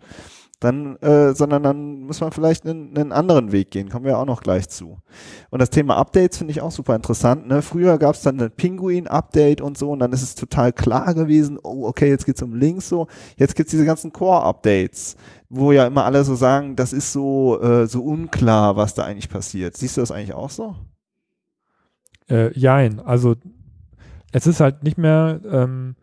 dann, 0.59 0.95
äh, 0.97 1.35
sondern 1.35 1.61
dann 1.61 2.01
muss 2.01 2.19
man 2.19 2.31
vielleicht 2.31 2.65
einen, 2.65 2.97
einen 2.97 3.11
anderen 3.11 3.51
Weg 3.51 3.69
gehen, 3.69 3.89
kommen 3.89 4.05
wir 4.05 4.17
auch 4.17 4.25
noch 4.25 4.41
gleich 4.41 4.67
zu. 4.69 4.97
Und 5.51 5.61
das 5.61 5.69
Thema 5.69 5.97
Updates 5.97 6.39
finde 6.39 6.51
ich 6.51 6.61
auch 6.61 6.71
super 6.71 6.95
interessant. 6.95 7.47
Ne? 7.47 7.61
Früher 7.61 7.99
gab 7.99 8.15
es 8.15 8.21
dann 8.21 8.41
ein 8.41 8.51
Pinguin-Update 8.51 9.61
und 9.61 9.77
so 9.77 9.91
und 9.91 9.99
dann 9.99 10.13
ist 10.13 10.23
es 10.23 10.33
total 10.33 10.73
klar 10.73 11.13
gewesen, 11.13 11.59
oh, 11.61 11.87
okay, 11.87 12.09
jetzt 12.09 12.25
geht's 12.25 12.41
um 12.41 12.55
Links 12.55 12.89
so. 12.89 13.07
Jetzt 13.37 13.55
gibt's 13.55 13.71
diese 13.71 13.85
ganzen 13.85 14.11
Core-Updates, 14.11 15.15
wo 15.49 15.71
ja 15.71 15.85
immer 15.85 16.05
alle 16.05 16.23
so 16.23 16.33
sagen, 16.33 16.75
das 16.75 16.91
ist 16.91 17.13
so, 17.13 17.61
äh, 17.61 17.85
so 17.85 18.01
unklar, 18.01 18.75
was 18.75 18.95
da 18.95 19.03
eigentlich 19.03 19.29
passiert. 19.29 19.77
Siehst 19.77 19.97
du 19.97 20.01
das 20.01 20.11
eigentlich 20.11 20.33
auch 20.33 20.49
so? 20.49 20.75
Äh, 22.29 22.51
jein, 22.57 22.99
also 22.99 23.35
es 24.31 24.47
ist 24.47 24.59
halt 24.59 24.83
nicht 24.83 24.97
mehr 24.97 25.39
ähm, 25.49 25.95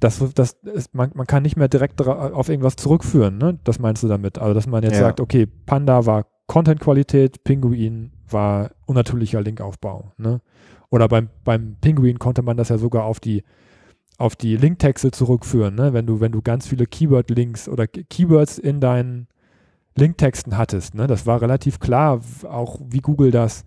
das, 0.00 0.22
das 0.34 0.52
ist, 0.74 0.94
man, 0.94 1.10
man 1.14 1.26
kann 1.26 1.42
nicht 1.42 1.56
mehr 1.56 1.68
direkt 1.68 2.06
auf 2.06 2.48
irgendwas 2.48 2.76
zurückführen, 2.76 3.38
ne? 3.38 3.58
Das 3.64 3.78
meinst 3.78 4.02
du 4.02 4.08
damit? 4.08 4.38
Also, 4.38 4.52
dass 4.52 4.66
man 4.66 4.82
jetzt 4.82 4.94
ja. 4.94 5.00
sagt, 5.00 5.20
okay, 5.20 5.46
Panda 5.46 6.04
war 6.04 6.26
Content-Qualität, 6.46 7.44
Pinguin 7.44 8.12
war 8.28 8.72
unnatürlicher 8.84 9.40
Linkaufbau, 9.40 10.12
ne? 10.18 10.40
Oder 10.90 11.08
beim, 11.08 11.30
beim 11.44 11.76
Pinguin 11.80 12.18
konnte 12.18 12.42
man 12.42 12.56
das 12.56 12.68
ja 12.68 12.78
sogar 12.78 13.04
auf 13.04 13.20
die, 13.20 13.42
auf 14.18 14.36
die 14.36 14.56
Linktexte 14.56 15.10
zurückführen, 15.10 15.74
ne? 15.74 15.92
Wenn 15.92 16.06
du, 16.06 16.20
wenn 16.20 16.32
du 16.32 16.42
ganz 16.42 16.66
viele 16.66 16.86
Keyword-Links 16.86 17.68
oder 17.68 17.86
Keywords 17.86 18.58
in 18.58 18.80
deinen 18.80 19.28
Linktexten 19.96 20.58
hattest, 20.58 20.94
ne? 20.94 21.06
Das 21.06 21.26
war 21.26 21.40
relativ 21.40 21.80
klar, 21.80 22.20
auch 22.44 22.80
wie 22.86 23.00
Google 23.00 23.30
das 23.30 23.64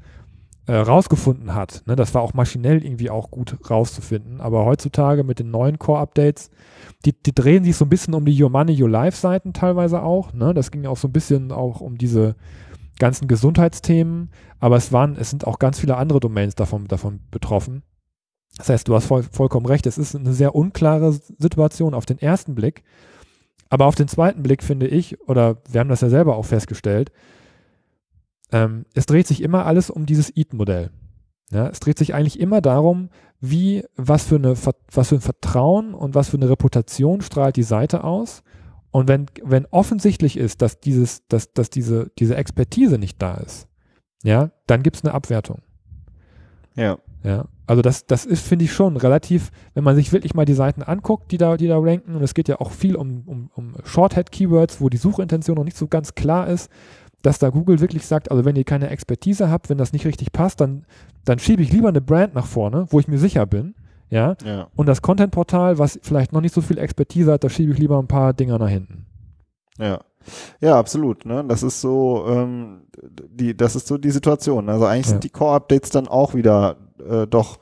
äh, 0.69 0.75
rausgefunden 0.75 1.55
hat. 1.55 1.81
Ne? 1.87 1.95
Das 1.95 2.13
war 2.13 2.21
auch 2.21 2.35
maschinell 2.35 2.85
irgendwie 2.85 3.09
auch 3.09 3.31
gut 3.31 3.57
rauszufinden. 3.67 4.39
Aber 4.39 4.65
heutzutage 4.65 5.23
mit 5.23 5.39
den 5.39 5.49
neuen 5.49 5.79
Core-Updates, 5.79 6.51
die, 7.05 7.13
die, 7.13 7.33
drehen 7.33 7.63
sich 7.63 7.75
so 7.75 7.85
ein 7.85 7.89
bisschen 7.89 8.13
um 8.13 8.23
die 8.23 8.39
Your 8.39 8.51
Money, 8.51 8.79
Your 8.79 8.89
Life-Seiten 8.89 9.53
teilweise 9.53 10.03
auch. 10.03 10.31
Ne? 10.31 10.53
Das 10.53 10.69
ging 10.69 10.85
auch 10.85 10.97
so 10.97 11.07
ein 11.07 11.11
bisschen 11.11 11.51
auch 11.51 11.81
um 11.81 11.97
diese 11.97 12.35
ganzen 12.99 13.27
Gesundheitsthemen. 13.27 14.29
Aber 14.59 14.75
es 14.75 14.93
waren, 14.93 15.17
es 15.19 15.31
sind 15.31 15.47
auch 15.47 15.57
ganz 15.57 15.79
viele 15.79 15.97
andere 15.97 16.19
Domains 16.19 16.53
davon, 16.53 16.87
davon 16.87 17.21
betroffen. 17.31 17.81
Das 18.57 18.69
heißt, 18.69 18.87
du 18.87 18.93
hast 18.93 19.07
voll, 19.07 19.23
vollkommen 19.23 19.65
recht. 19.65 19.87
Es 19.87 19.97
ist 19.97 20.15
eine 20.15 20.33
sehr 20.33 20.53
unklare 20.53 21.13
Situation 21.39 21.95
auf 21.95 22.05
den 22.05 22.19
ersten 22.19 22.53
Blick. 22.53 22.83
Aber 23.69 23.87
auf 23.87 23.95
den 23.95 24.07
zweiten 24.07 24.43
Blick 24.43 24.61
finde 24.61 24.85
ich, 24.85 25.19
oder 25.27 25.57
wir 25.67 25.79
haben 25.79 25.89
das 25.89 26.01
ja 26.01 26.09
selber 26.09 26.35
auch 26.35 26.45
festgestellt, 26.45 27.11
ähm, 28.51 28.85
es 28.93 29.05
dreht 29.05 29.27
sich 29.27 29.41
immer 29.41 29.65
alles 29.65 29.89
um 29.89 30.05
dieses 30.05 30.35
Eat-Modell. 30.35 30.91
Ja, 31.51 31.67
es 31.67 31.79
dreht 31.79 31.97
sich 31.97 32.13
eigentlich 32.13 32.39
immer 32.39 32.61
darum, 32.61 33.09
wie, 33.39 33.83
was 33.95 34.25
für, 34.25 34.35
eine, 34.35 34.55
was 34.91 35.09
für 35.09 35.15
ein 35.15 35.21
Vertrauen 35.21 35.93
und 35.93 36.13
was 36.13 36.29
für 36.29 36.37
eine 36.37 36.49
Reputation 36.49 37.21
strahlt 37.21 37.55
die 37.55 37.63
Seite 37.63 38.03
aus. 38.03 38.43
Und 38.91 39.07
wenn, 39.07 39.27
wenn 39.43 39.65
offensichtlich 39.67 40.37
ist, 40.37 40.61
dass, 40.61 40.79
dieses, 40.79 41.27
dass, 41.27 41.53
dass 41.53 41.69
diese, 41.69 42.11
diese 42.19 42.35
Expertise 42.35 42.97
nicht 42.97 43.21
da 43.21 43.35
ist, 43.37 43.67
ja, 44.23 44.51
dann 44.67 44.83
gibt 44.83 44.97
es 44.97 45.03
eine 45.03 45.13
Abwertung. 45.13 45.61
Ja. 46.75 46.97
Ja. 47.23 47.45
Also 47.67 47.81
das, 47.81 48.05
das 48.05 48.25
ist, 48.25 48.45
finde 48.45 48.65
ich, 48.65 48.73
schon 48.73 48.97
relativ, 48.97 49.51
wenn 49.73 49.83
man 49.83 49.95
sich 49.95 50.11
wirklich 50.11 50.33
mal 50.33 50.45
die 50.45 50.53
Seiten 50.53 50.81
anguckt, 50.81 51.31
die 51.31 51.37
da, 51.37 51.57
die 51.57 51.67
da 51.67 51.77
ranken, 51.77 52.15
und 52.15 52.23
es 52.23 52.33
geht 52.33 52.47
ja 52.47 52.59
auch 52.59 52.71
viel 52.71 52.95
um, 52.95 53.23
um, 53.25 53.51
um 53.53 53.75
Shorthead-Keywords, 53.83 54.81
wo 54.81 54.89
die 54.89 54.97
Suchintention 54.97 55.55
noch 55.55 55.63
nicht 55.63 55.77
so 55.77 55.87
ganz 55.87 56.15
klar 56.15 56.47
ist, 56.47 56.71
dass 57.21 57.39
da 57.39 57.49
Google 57.49 57.79
wirklich 57.79 58.05
sagt, 58.05 58.31
also 58.31 58.45
wenn 58.45 58.55
ihr 58.55 58.63
keine 58.63 58.89
Expertise 58.89 59.49
habt, 59.49 59.69
wenn 59.69 59.77
das 59.77 59.93
nicht 59.93 60.05
richtig 60.05 60.31
passt, 60.31 60.61
dann, 60.61 60.85
dann 61.25 61.39
schiebe 61.39 61.61
ich 61.61 61.71
lieber 61.71 61.89
eine 61.89 62.01
Brand 62.01 62.33
nach 62.33 62.45
vorne, 62.45 62.85
wo 62.89 62.99
ich 62.99 63.07
mir 63.07 63.17
sicher 63.17 63.45
bin. 63.45 63.75
Ja. 64.09 64.35
ja. 64.43 64.67
Und 64.75 64.87
das 64.87 65.01
Content-Portal, 65.01 65.77
was 65.77 65.99
vielleicht 66.01 66.33
noch 66.33 66.41
nicht 66.41 66.53
so 66.53 66.61
viel 66.61 66.77
Expertise 66.77 67.31
hat, 67.31 67.43
da 67.43 67.49
schiebe 67.49 67.73
ich 67.73 67.79
lieber 67.79 67.99
ein 67.99 68.07
paar 68.07 68.33
Dinger 68.33 68.57
nach 68.57 68.69
hinten. 68.69 69.05
Ja. 69.77 69.99
Ja, 70.59 70.77
absolut. 70.77 71.25
Ne? 71.25 71.45
Das 71.47 71.63
ist 71.63 71.81
so, 71.81 72.25
ähm, 72.27 72.81
die, 73.29 73.55
das 73.55 73.75
ist 73.75 73.87
so 73.87 73.97
die 73.97 74.11
Situation. 74.11 74.69
Also 74.69 74.85
eigentlich 74.85 75.05
ja. 75.05 75.11
sind 75.11 75.23
die 75.23 75.29
Core-Updates 75.29 75.91
dann 75.91 76.07
auch 76.07 76.33
wieder 76.33 76.77
äh, 77.07 77.25
doch 77.25 77.59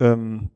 ähm, 0.00 0.50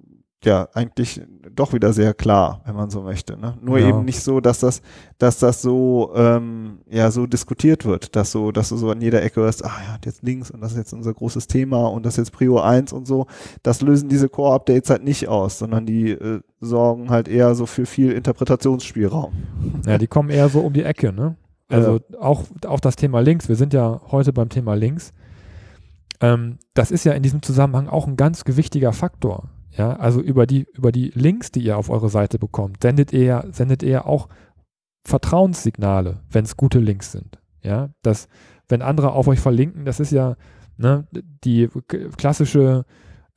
ja 0.45 0.69
eigentlich 0.75 1.21
doch 1.55 1.73
wieder 1.73 1.93
sehr 1.93 2.15
klar, 2.15 2.63
wenn 2.65 2.77
man 2.77 2.91
so 2.91 3.03
möchte. 3.03 3.39
Ne? 3.39 3.57
Nur 3.61 3.79
ja. 3.79 3.89
eben 3.89 4.05
nicht 4.05 4.21
so, 4.23 4.41
dass 4.41 4.61
das, 4.61 4.83
dass 5.19 5.39
das 5.39 5.63
so 5.63 6.13
ähm, 6.15 6.79
ja 6.89 7.11
so 7.11 7.27
diskutiert 7.27 7.85
wird, 7.85 8.15
dass 8.15 8.31
so, 8.31 8.53
dass 8.53 8.69
du 8.69 8.77
so 8.77 8.91
an 8.91 9.01
jeder 9.01 9.23
Ecke 9.23 9.41
hörst, 9.41 9.65
ah 9.65 9.73
ja, 9.87 9.99
jetzt 10.05 10.23
links 10.23 10.51
und 10.51 10.61
das 10.61 10.73
ist 10.73 10.79
jetzt 10.79 10.93
unser 10.93 11.13
großes 11.13 11.47
Thema 11.47 11.87
und 11.89 12.07
das 12.07 12.15
ist 12.15 12.19
jetzt 12.19 12.33
Prio 12.33 12.61
1 12.61 12.93
und 12.93 13.07
so. 13.07 13.27
Das 13.63 13.83
lösen 13.83 14.09
diese 14.09 14.29
Core-Updates 14.29 14.91
halt 14.91 15.05
nicht 15.05 15.29
aus, 15.29 15.59
sondern 15.59 15.87
die 15.87 16.11
äh, 16.11 16.41
sorgen 16.61 17.11
halt 17.11 17.29
eher 17.29 17.55
so 17.55 17.67
für 17.67 17.87
viel 17.87 18.13
Interpretationsspielraum. 18.13 19.33
Ja, 19.87 19.99
die 19.99 20.07
kommen 20.07 20.31
eher 20.31 20.49
so 20.49 20.61
um 20.61 20.73
die 20.73 20.83
Ecke, 20.83 21.13
ne? 21.13 21.37
Also 21.71 22.01
ja. 22.11 22.21
auch, 22.21 22.45
auch 22.67 22.81
das 22.81 22.97
Thema 22.97 23.21
Links, 23.21 23.49
wir 23.49 23.57
sind 23.57 23.75
ja 23.75 24.01
heute 24.11 24.33
beim 24.33 24.49
Thema 24.49 24.75
Links 24.75 25.13
ähm, 26.21 26.59
das 26.75 26.91
ist 26.91 27.05
ja 27.05 27.13
in 27.13 27.23
diesem 27.23 27.43
Zusammenhang 27.43 27.89
auch 27.89 28.07
ein 28.07 28.17
ganz 28.17 28.45
gewichtiger 28.45 28.93
Faktor. 28.93 29.49
Ja, 29.79 29.93
also 29.95 30.21
über 30.21 30.47
die, 30.47 30.67
über 30.75 30.91
die 30.91 31.13
Links, 31.15 31.53
die 31.53 31.61
ihr 31.61 31.79
auf 31.79 31.89
eure 31.89 32.09
Seite 32.09 32.39
bekommt, 32.39 32.83
sendet 32.83 33.13
ihr, 33.13 33.49
sendet 33.53 33.85
ihr 33.85 34.07
auch 34.07 34.29
Vertrauenssignale, 35.07 36.21
wenn 36.31 36.45
es 36.45 36.57
gute 36.57 36.81
Links 36.81 37.13
sind. 37.13 37.39
Ja, 37.63 37.91
dass, 38.03 38.29
wenn 38.69 38.83
andere 38.83 39.13
auf 39.13 39.29
euch 39.29 39.39
verlinken, 39.39 39.85
das 39.85 40.01
ist 40.01 40.11
ja 40.11 40.37
ne, 40.77 41.07
die 41.45 41.69
klassische 42.17 42.85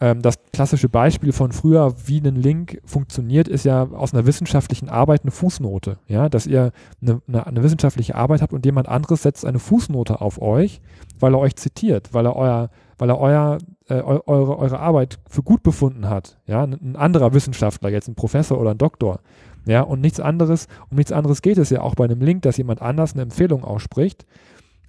ähm, 0.02 0.24
das 0.24 0.40
klassische 0.52 0.90
Beispiel 0.90 1.32
von 1.32 1.52
früher, 1.52 1.94
wie 2.06 2.20
ein 2.20 2.36
Link 2.36 2.82
funktioniert, 2.84 3.48
ist 3.48 3.66
ja 3.66 3.84
aus 3.84 4.14
einer 4.14 4.26
wissenschaftlichen 4.26 4.90
Arbeit 4.90 5.22
eine 5.22 5.32
Fußnote. 5.32 6.00
Ja, 6.08 6.28
dass 6.28 6.48
ihr 6.48 6.72
eine, 7.02 7.22
eine, 7.28 7.46
eine 7.46 7.64
wissenschaftliche 7.64 8.16
Arbeit 8.16 8.42
habt 8.42 8.52
und 8.52 8.66
jemand 8.66 8.90
anderes 8.90 9.22
setzt 9.22 9.46
eine 9.46 9.60
Fußnote 9.60 10.20
auf 10.20 10.42
euch, 10.42 10.82
weil 11.20 11.36
er 11.36 11.40
euch 11.40 11.56
zitiert, 11.56 12.16
weil 12.16 12.26
er 12.26 12.36
euer, 12.36 12.70
weil 12.98 13.10
er 13.10 13.20
euer, 13.20 13.60
äh, 13.92 14.02
eure, 14.02 14.58
eure 14.58 14.80
Arbeit 14.80 15.20
für 15.28 15.44
gut 15.44 15.64
befunden 15.64 16.08
hat. 16.08 16.40
Ja, 16.48 16.64
ein 16.64 16.96
anderer 16.96 17.34
Wissenschaftler, 17.34 17.90
jetzt 17.90 18.08
ein 18.08 18.16
Professor 18.16 18.60
oder 18.60 18.72
ein 18.72 18.78
Doktor. 18.78 19.20
Ja, 19.66 19.82
und 19.82 20.00
nichts 20.00 20.20
anderes, 20.20 20.68
um 20.90 20.96
nichts 20.96 21.12
anderes 21.12 21.42
geht 21.42 21.58
es 21.58 21.70
ja 21.70 21.82
auch 21.82 21.96
bei 21.96 22.06
einem 22.06 22.22
Link, 22.22 22.42
dass 22.44 22.58
jemand 22.58 22.82
anders 22.82 23.14
eine 23.14 23.24
Empfehlung 23.24 23.64
ausspricht. 23.64 24.26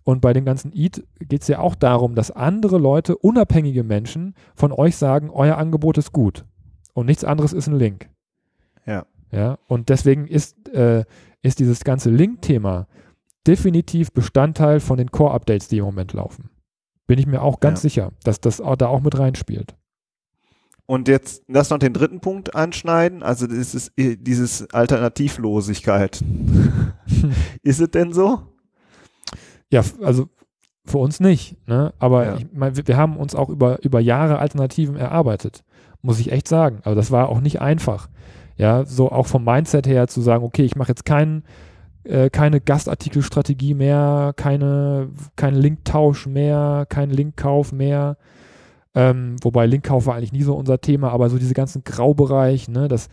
Und 0.05 0.21
bei 0.21 0.33
dem 0.33 0.45
ganzen 0.45 0.73
Eat 0.73 1.05
geht 1.21 1.43
es 1.43 1.49
ja 1.49 1.59
auch 1.59 1.75
darum, 1.75 2.15
dass 2.15 2.31
andere 2.31 2.79
Leute, 2.79 3.17
unabhängige 3.17 3.85
Menschen, 3.85 4.35
von 4.55 4.73
euch 4.73 4.97
sagen, 4.97 5.31
euer 5.31 5.59
Angebot 5.59 5.99
ist 5.99 6.13
gut. 6.13 6.45
Und 6.95 7.07
nichts 7.07 7.25
anderes 7.25 7.53
ist 7.53 7.67
ein 7.69 7.79
Link. 7.79 8.09
Ja. 8.87 9.07
Ja. 9.31 9.59
Und 9.67 9.89
deswegen 9.89 10.27
ist, 10.27 10.69
äh, 10.69 11.05
ist 11.43 11.59
dieses 11.59 11.85
ganze 11.85 12.11
Link-Thema 12.11 12.87
definitiv 13.47 14.13
Bestandteil 14.13 14.81
von 14.81 14.97
den 14.97 15.11
Core-Updates, 15.11 15.69
die 15.69 15.79
im 15.79 15.85
Moment 15.85 16.13
laufen. 16.13 16.51
Bin 17.13 17.19
ich 17.19 17.27
mir 17.27 17.43
auch 17.43 17.61
ganz 17.61 17.81
ja. 17.81 17.83
sicher, 17.83 18.13
dass 18.25 18.41
das 18.41 18.63
da 18.79 18.87
auch 18.87 19.03
mit 19.03 19.19
reinspielt. 19.19 19.75
Und 20.87 21.09
jetzt 21.09 21.43
lass 21.47 21.69
noch 21.69 21.77
den 21.77 21.93
dritten 21.93 22.21
Punkt 22.21 22.55
anschneiden, 22.55 23.23
also 23.23 23.47
dieses, 23.47 23.93
dieses 23.99 24.73
Alternativlosigkeit. 24.73 26.25
ist 27.63 27.83
es 27.83 27.91
denn 27.91 28.15
so? 28.15 28.41
Ja, 29.71 29.83
also 30.01 30.31
für 30.87 30.97
uns 30.97 31.21
nicht. 31.21 31.59
Ne? 31.69 31.93
Aber 31.99 32.25
ja. 32.25 32.37
ich 32.37 32.47
mein, 32.51 32.79
wir, 32.79 32.89
wir 32.89 32.97
haben 32.97 33.19
uns 33.19 33.35
auch 33.35 33.51
über, 33.51 33.85
über 33.85 34.01
Jahre 34.01 34.39
Alternativen 34.39 34.97
erarbeitet, 34.97 35.65
muss 36.01 36.19
ich 36.19 36.33
echt 36.33 36.49
sagen. 36.49 36.79
Aber 36.85 36.95
das 36.95 37.11
war 37.11 37.29
auch 37.29 37.43
nicht 37.43 37.61
einfach. 37.61 38.09
Ja, 38.57 38.87
so 38.87 39.13
auch 39.13 39.27
vom 39.27 39.45
Mindset 39.45 39.87
her 39.87 40.09
zu 40.09 40.23
sagen, 40.23 40.45
okay, 40.45 40.65
ich 40.65 40.77
mache 40.77 40.89
jetzt 40.89 41.05
keinen 41.05 41.45
äh, 42.05 42.31
keine 42.31 42.61
Gastartikelstrategie 42.61 43.75
mehr, 43.75 44.33
keine, 44.37 45.11
kein 45.37 45.55
Linktausch 45.55 46.27
mehr, 46.27 46.87
kein 46.89 47.11
Linkkauf 47.11 47.73
mehr. 47.73 48.17
Ähm, 48.95 49.37
wobei 49.43 49.67
Linkkauf 49.67 50.07
war 50.07 50.17
eigentlich 50.17 50.33
nie 50.33 50.43
so 50.43 50.55
unser 50.55 50.81
Thema, 50.81 51.11
aber 51.13 51.31
so 51.31 51.39
diese 51.39 51.55
ganzen 51.55 51.85
Graubereich, 51.85 52.69
ne, 52.69 52.89
das, 52.89 53.09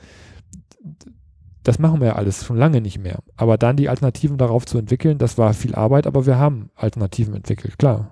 das 1.64 1.80
machen 1.80 2.02
wir 2.02 2.08
ja 2.08 2.16
alles 2.16 2.44
schon 2.46 2.58
lange 2.58 2.82
nicht 2.82 3.00
mehr. 3.00 3.20
Aber 3.38 3.58
dann 3.58 3.78
die 3.78 3.90
Alternativen 3.90 4.38
darauf 4.38 4.66
zu 4.66 4.78
entwickeln, 4.78 5.18
das 5.18 5.38
war 5.38 5.54
viel 5.54 5.76
Arbeit, 5.76 6.08
aber 6.08 6.26
wir 6.26 6.38
haben 6.38 6.70
Alternativen 6.76 7.34
entwickelt, 7.36 7.78
klar. 7.78 8.12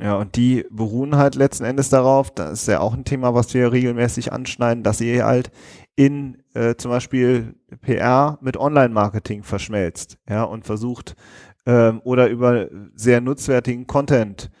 Ja, 0.00 0.16
und 0.16 0.36
die 0.36 0.64
beruhen 0.70 1.16
halt 1.16 1.34
letzten 1.34 1.64
Endes 1.64 1.88
darauf, 1.88 2.30
das 2.30 2.60
ist 2.60 2.68
ja 2.68 2.78
auch 2.80 2.94
ein 2.94 3.04
Thema, 3.04 3.34
was 3.34 3.52
wir 3.52 3.72
regelmäßig 3.72 4.32
anschneiden, 4.32 4.84
dass 4.84 5.00
ihr 5.00 5.24
halt 5.24 5.50
in 5.96 6.38
äh, 6.54 6.76
zum 6.76 6.92
Beispiel 6.92 7.56
PR 7.80 8.38
mit 8.40 8.56
Online-Marketing 8.56 9.42
verschmelzt, 9.42 10.18
ja, 10.28 10.44
und 10.44 10.64
versucht 10.64 11.16
ähm, 11.66 12.00
oder 12.04 12.28
über 12.28 12.68
sehr 12.94 13.20
nutzwertigen 13.20 13.88
Content 13.88 14.52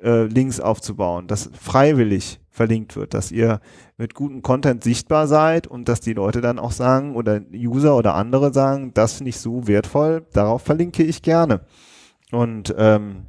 äh, 0.00 0.24
Links 0.24 0.60
aufzubauen, 0.60 1.26
das 1.26 1.50
freiwillig 1.58 2.40
verlinkt 2.48 2.94
wird, 2.94 3.14
dass 3.14 3.32
ihr 3.32 3.60
mit 3.96 4.14
gutem 4.14 4.42
Content 4.42 4.84
sichtbar 4.84 5.26
seid 5.26 5.66
und 5.66 5.88
dass 5.88 6.00
die 6.00 6.12
Leute 6.12 6.40
dann 6.40 6.60
auch 6.60 6.72
sagen 6.72 7.16
oder 7.16 7.40
User 7.52 7.96
oder 7.96 8.14
andere 8.14 8.52
sagen, 8.52 8.92
das 8.94 9.14
finde 9.14 9.30
ich 9.30 9.38
so 9.38 9.66
wertvoll, 9.66 10.24
darauf 10.32 10.62
verlinke 10.62 11.02
ich 11.02 11.22
gerne. 11.22 11.62
Und 12.30 12.74
ähm, 12.78 13.26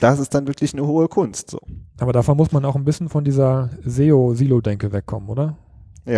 das 0.00 0.18
ist 0.18 0.34
dann 0.34 0.46
wirklich 0.46 0.72
eine 0.72 0.86
hohe 0.86 1.08
Kunst. 1.08 1.50
So. 1.50 1.60
Aber 1.98 2.12
davon 2.12 2.36
muss 2.36 2.52
man 2.52 2.64
auch 2.64 2.76
ein 2.76 2.84
bisschen 2.84 3.08
von 3.08 3.24
dieser 3.24 3.70
SEO-Silo-Denke 3.84 4.92
wegkommen, 4.92 5.28
oder? 5.28 5.58
Ja, 6.06 6.12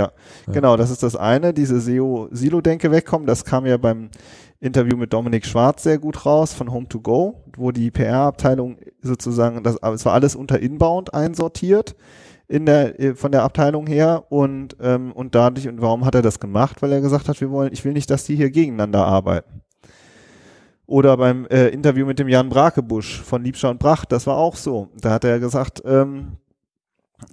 ja, 0.47 0.53
genau, 0.53 0.77
das 0.77 0.91
ist 0.91 1.03
das 1.03 1.17
eine, 1.17 1.55
diese 1.55 1.81
SEO-Silo-Denke 1.81 2.91
wegkommen. 2.91 3.27
Das 3.27 3.45
kam 3.45 3.65
ja 3.67 3.79
beim 3.79 4.11
Interview 4.61 4.97
mit 4.97 5.13
Dominik 5.13 5.47
Schwarz 5.47 5.83
sehr 5.83 5.99
gut 5.99 6.27
raus 6.27 6.53
von 6.53 6.69
Home2Go, 6.69 7.35
wo 7.57 7.71
die 7.71 7.91
PR-Abteilung 7.91 8.77
sozusagen, 9.03 9.63
das, 9.63 9.77
es 9.77 10.05
war 10.05 10.13
alles 10.13 10.37
unter 10.37 10.61
Inbound 10.61 11.15
einsortiert 11.15 11.97
in 12.49 12.67
der, 12.67 12.99
äh, 13.01 13.15
von 13.15 13.33
der 13.33 13.43
Abteilung 13.43 13.87
her 13.87 14.25
und, 14.31 14.77
ähm, 14.81 15.13
und 15.13 15.35
dadurch, 15.35 15.69
und 15.69 15.81
warum 15.81 16.05
hat 16.05 16.15
er 16.15 16.23
das 16.23 16.41
gemacht? 16.41 16.83
Weil 16.83 16.93
er 16.93 17.01
gesagt 17.01 17.29
hat, 17.29 17.41
wir 17.41 17.51
wollen, 17.51 17.73
ich 17.73 17.85
will 17.85 17.93
nicht, 17.93 18.11
dass 18.11 18.25
die 18.25 18.37
hier 18.37 18.51
gegeneinander 18.51 19.07
arbeiten. 19.07 19.58
Oder 20.89 21.19
beim 21.19 21.47
äh, 21.51 21.69
Interview 21.69 22.07
mit 22.07 22.19
dem 22.19 22.29
Jan 22.29 22.49
Brakebusch 22.49 23.21
von 23.21 23.45
Liebscher 23.45 23.69
und 23.69 23.79
Bracht, 23.79 24.11
das 24.11 24.27
war 24.27 24.39
auch 24.39 24.57
so. 24.57 24.89
Da 24.99 25.11
hat 25.11 25.23
er 25.23 25.39
gesagt, 25.39 25.83
ähm, 25.85 26.39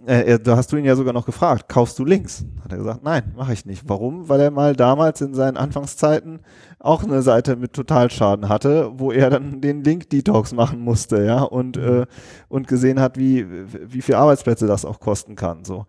äh, 0.05 0.39
da 0.39 0.57
hast 0.57 0.73
du 0.73 0.75
ihn 0.75 0.83
ja 0.83 0.93
sogar 0.97 1.13
noch 1.13 1.25
gefragt, 1.25 1.69
kaufst 1.69 1.97
du 1.97 2.03
Links? 2.03 2.43
Hat 2.61 2.73
er 2.73 2.79
gesagt, 2.79 3.03
nein, 3.03 3.33
mache 3.37 3.53
ich 3.53 3.65
nicht. 3.65 3.87
Warum? 3.87 4.27
Weil 4.27 4.41
er 4.41 4.51
mal 4.51 4.75
damals 4.75 5.21
in 5.21 5.33
seinen 5.33 5.55
Anfangszeiten 5.55 6.41
auch 6.79 7.05
eine 7.05 7.21
Seite 7.21 7.55
mit 7.55 7.71
Totalschaden 7.71 8.49
hatte, 8.49 8.91
wo 8.95 9.13
er 9.13 9.29
dann 9.29 9.61
den 9.61 9.85
Link-Detox 9.85 10.53
machen 10.53 10.81
musste, 10.81 11.23
ja, 11.23 11.41
und, 11.41 11.77
mhm. 11.77 12.01
äh, 12.01 12.05
und 12.49 12.67
gesehen 12.67 12.99
hat, 12.99 13.17
wie, 13.17 13.47
wie 13.71 14.01
viel 14.01 14.15
Arbeitsplätze 14.15 14.67
das 14.67 14.83
auch 14.83 14.99
kosten 14.99 15.35
kann. 15.37 15.63
So. 15.63 15.85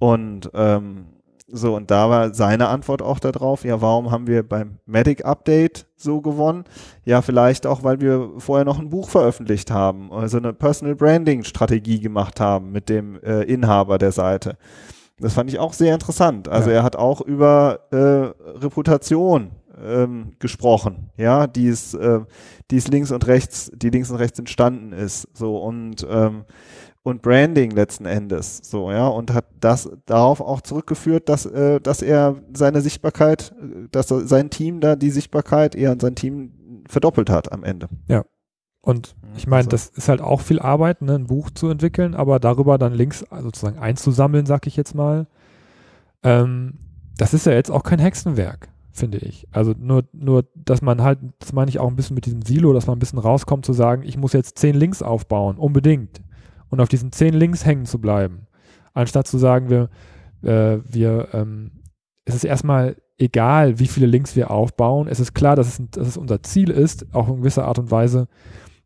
Und 0.00 0.50
ähm, 0.52 1.06
so, 1.46 1.76
und 1.76 1.90
da 1.90 2.08
war 2.08 2.32
seine 2.32 2.68
Antwort 2.68 3.02
auch 3.02 3.18
darauf, 3.18 3.64
ja, 3.64 3.82
warum 3.82 4.10
haben 4.10 4.26
wir 4.26 4.42
beim 4.42 4.78
Medic 4.86 5.24
Update 5.26 5.86
so 5.94 6.22
gewonnen? 6.22 6.64
Ja, 7.04 7.20
vielleicht 7.20 7.66
auch, 7.66 7.82
weil 7.82 8.00
wir 8.00 8.30
vorher 8.38 8.64
noch 8.64 8.78
ein 8.78 8.88
Buch 8.88 9.10
veröffentlicht 9.10 9.70
haben, 9.70 10.10
also 10.10 10.38
eine 10.38 10.54
Personal 10.54 10.94
Branding 10.94 11.44
Strategie 11.44 12.00
gemacht 12.00 12.40
haben 12.40 12.72
mit 12.72 12.88
dem 12.88 13.20
äh, 13.22 13.42
Inhaber 13.42 13.98
der 13.98 14.12
Seite. 14.12 14.56
Das 15.20 15.34
fand 15.34 15.50
ich 15.50 15.58
auch 15.58 15.74
sehr 15.74 15.94
interessant. 15.94 16.48
Also 16.48 16.70
ja. 16.70 16.76
er 16.76 16.82
hat 16.82 16.96
auch 16.96 17.20
über 17.20 17.80
äh, 17.90 17.96
Reputation 18.58 19.52
ähm, 19.82 20.32
gesprochen, 20.38 21.10
ja, 21.16 21.46
die 21.46 21.68
es, 21.68 21.94
äh, 21.94 22.20
die 22.70 22.76
es 22.78 22.88
links 22.88 23.12
und 23.12 23.26
rechts, 23.26 23.70
die 23.74 23.90
links 23.90 24.10
und 24.10 24.16
rechts 24.16 24.38
entstanden 24.38 24.92
ist. 24.92 25.28
So 25.34 25.58
und 25.58 26.06
ähm, 26.08 26.44
und 27.04 27.20
Branding 27.20 27.70
letzten 27.70 28.06
Endes, 28.06 28.60
so 28.64 28.90
ja, 28.90 29.06
und 29.06 29.32
hat 29.34 29.44
das 29.60 29.90
darauf 30.06 30.40
auch 30.40 30.62
zurückgeführt, 30.62 31.28
dass 31.28 31.44
äh, 31.44 31.78
dass 31.78 32.00
er 32.00 32.36
seine 32.54 32.80
Sichtbarkeit, 32.80 33.54
dass 33.92 34.08
sein 34.08 34.48
Team 34.48 34.80
da 34.80 34.96
die 34.96 35.10
Sichtbarkeit 35.10 35.74
eher 35.74 35.92
an 35.92 36.00
sein 36.00 36.14
Team 36.14 36.82
verdoppelt 36.88 37.28
hat 37.28 37.52
am 37.52 37.62
Ende. 37.62 37.88
Ja. 38.08 38.24
Und 38.80 39.16
ich 39.36 39.46
meine, 39.46 39.64
also. 39.64 39.70
das 39.70 39.88
ist 39.88 40.08
halt 40.08 40.22
auch 40.22 40.40
viel 40.40 40.58
Arbeit, 40.58 41.02
ne, 41.02 41.14
ein 41.14 41.26
Buch 41.26 41.50
zu 41.50 41.68
entwickeln, 41.68 42.14
aber 42.14 42.38
darüber 42.38 42.78
dann 42.78 42.94
Links 42.94 43.24
sozusagen 43.40 43.78
einzusammeln, 43.78 44.46
sag 44.46 44.66
ich 44.66 44.76
jetzt 44.76 44.94
mal. 44.94 45.26
Ähm, 46.22 46.78
das 47.18 47.34
ist 47.34 47.46
ja 47.46 47.52
jetzt 47.52 47.70
auch 47.70 47.82
kein 47.82 47.98
Hexenwerk, 47.98 48.68
finde 48.92 49.18
ich. 49.18 49.46
Also 49.52 49.74
nur, 49.78 50.04
nur, 50.12 50.44
dass 50.54 50.82
man 50.82 51.02
halt, 51.02 51.18
das 51.38 51.52
meine 51.52 51.68
ich 51.68 51.78
auch 51.78 51.88
ein 51.88 51.96
bisschen 51.96 52.14
mit 52.14 52.26
diesem 52.26 52.42
Silo, 52.42 52.72
dass 52.72 52.86
man 52.86 52.96
ein 52.96 52.98
bisschen 52.98 53.18
rauskommt 53.18 53.64
zu 53.66 53.74
sagen, 53.74 54.02
ich 54.04 54.16
muss 54.16 54.32
jetzt 54.32 54.58
zehn 54.58 54.74
Links 54.74 55.02
aufbauen, 55.02 55.56
unbedingt 55.56 56.22
und 56.74 56.80
auf 56.80 56.88
diesen 56.88 57.12
zehn 57.12 57.32
Links 57.32 57.64
hängen 57.64 57.86
zu 57.86 58.00
bleiben. 58.00 58.46
Anstatt 58.92 59.26
zu 59.26 59.38
sagen, 59.38 59.70
wir, 59.70 59.88
äh, 60.42 60.80
wir, 60.84 61.28
ähm, 61.32 61.70
es 62.24 62.34
ist 62.34 62.44
erstmal 62.44 62.96
egal, 63.16 63.78
wie 63.78 63.86
viele 63.86 64.06
Links 64.06 64.34
wir 64.36 64.50
aufbauen. 64.50 65.06
Es 65.08 65.20
ist 65.20 65.34
klar, 65.34 65.56
dass 65.56 65.68
es, 65.68 65.90
dass 65.90 66.08
es 66.08 66.16
unser 66.16 66.42
Ziel 66.42 66.70
ist, 66.70 67.06
auch 67.14 67.28
in 67.28 67.36
gewisser 67.36 67.64
Art 67.64 67.78
und 67.78 67.90
Weise 67.90 68.26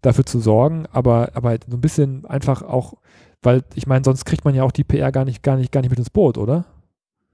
dafür 0.02 0.26
zu 0.26 0.38
sorgen, 0.38 0.86
aber, 0.92 1.30
aber 1.34 1.48
halt 1.48 1.64
so 1.68 1.76
ein 1.76 1.80
bisschen 1.80 2.24
einfach 2.26 2.62
auch, 2.62 2.94
weil 3.42 3.64
ich 3.74 3.86
meine, 3.86 4.04
sonst 4.04 4.24
kriegt 4.24 4.44
man 4.44 4.54
ja 4.54 4.62
auch 4.62 4.70
die 4.70 4.84
PR 4.84 5.10
gar 5.10 5.24
nicht, 5.24 5.42
gar 5.42 5.56
nicht, 5.56 5.72
gar 5.72 5.80
nicht 5.80 5.90
mit 5.90 5.98
ins 5.98 6.10
Boot, 6.10 6.38
oder? 6.38 6.66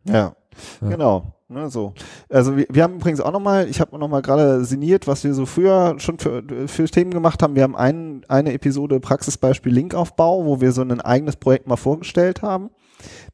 Ja, 0.04 0.34
ja. 0.80 0.88
genau. 0.88 1.33
Ne, 1.48 1.68
so. 1.68 1.92
Also 2.30 2.56
wir, 2.56 2.66
wir 2.70 2.82
haben 2.82 2.94
übrigens 2.94 3.20
auch 3.20 3.32
nochmal, 3.32 3.68
ich 3.68 3.78
habe 3.78 3.98
nochmal 3.98 4.22
gerade 4.22 4.64
sinniert, 4.64 5.06
was 5.06 5.24
wir 5.24 5.34
so 5.34 5.44
früher 5.44 5.94
schon 5.98 6.18
für, 6.18 6.42
für 6.66 6.84
Themen 6.86 7.10
gemacht 7.10 7.42
haben. 7.42 7.54
Wir 7.54 7.64
haben 7.64 7.76
ein, 7.76 8.24
eine 8.28 8.54
Episode 8.54 8.98
Praxisbeispiel 8.98 9.72
Linkaufbau, 9.72 10.46
wo 10.46 10.62
wir 10.62 10.72
so 10.72 10.80
ein 10.80 11.02
eigenes 11.02 11.36
Projekt 11.36 11.66
mal 11.66 11.76
vorgestellt 11.76 12.40
haben. 12.40 12.70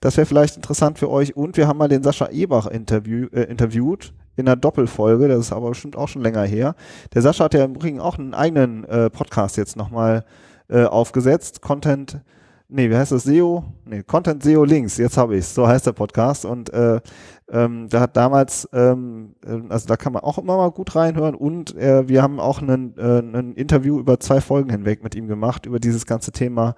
Das 0.00 0.16
wäre 0.16 0.26
vielleicht 0.26 0.56
interessant 0.56 0.98
für 0.98 1.08
euch. 1.08 1.36
Und 1.36 1.56
wir 1.56 1.68
haben 1.68 1.78
mal 1.78 1.86
den 1.86 2.02
Sascha 2.02 2.28
Ebach 2.30 2.66
interview, 2.66 3.28
äh, 3.32 3.42
interviewt 3.42 4.12
in 4.34 4.48
einer 4.48 4.56
Doppelfolge. 4.56 5.28
Das 5.28 5.38
ist 5.38 5.52
aber 5.52 5.68
bestimmt 5.68 5.94
auch 5.94 6.08
schon 6.08 6.22
länger 6.22 6.42
her. 6.42 6.74
Der 7.14 7.22
Sascha 7.22 7.44
hat 7.44 7.54
ja 7.54 7.64
im 7.64 7.76
Übrigen 7.76 8.00
auch 8.00 8.18
einen 8.18 8.34
eigenen 8.34 8.84
äh, 8.86 9.08
Podcast 9.08 9.56
jetzt 9.56 9.76
nochmal 9.76 10.24
äh, 10.68 10.82
aufgesetzt. 10.82 11.62
Content 11.62 12.22
nee, 12.70 12.88
wie 12.88 12.96
heißt 12.96 13.12
das? 13.12 13.24
SEO? 13.24 13.64
Nee, 13.84 14.02
Content 14.02 14.42
SEO 14.42 14.64
Links, 14.64 14.96
jetzt 14.96 15.16
habe 15.16 15.36
ich 15.36 15.46
so 15.46 15.66
heißt 15.66 15.86
der 15.86 15.92
Podcast. 15.92 16.44
Und 16.44 16.72
äh, 16.72 17.00
ähm, 17.50 17.88
da 17.88 18.00
hat 18.00 18.16
damals, 18.16 18.68
ähm, 18.72 19.34
äh, 19.44 19.60
also 19.68 19.86
da 19.86 19.96
kann 19.96 20.12
man 20.12 20.22
auch 20.22 20.38
immer 20.38 20.56
mal 20.56 20.70
gut 20.70 20.94
reinhören 20.94 21.34
und 21.34 21.76
äh, 21.76 22.08
wir 22.08 22.22
haben 22.22 22.40
auch 22.40 22.62
einen, 22.62 22.96
äh, 22.96 23.18
ein 23.20 23.54
Interview 23.54 23.98
über 23.98 24.20
zwei 24.20 24.40
Folgen 24.40 24.70
hinweg 24.70 25.02
mit 25.02 25.14
ihm 25.14 25.26
gemacht, 25.26 25.66
über 25.66 25.80
dieses 25.80 26.06
ganze 26.06 26.32
Thema 26.32 26.74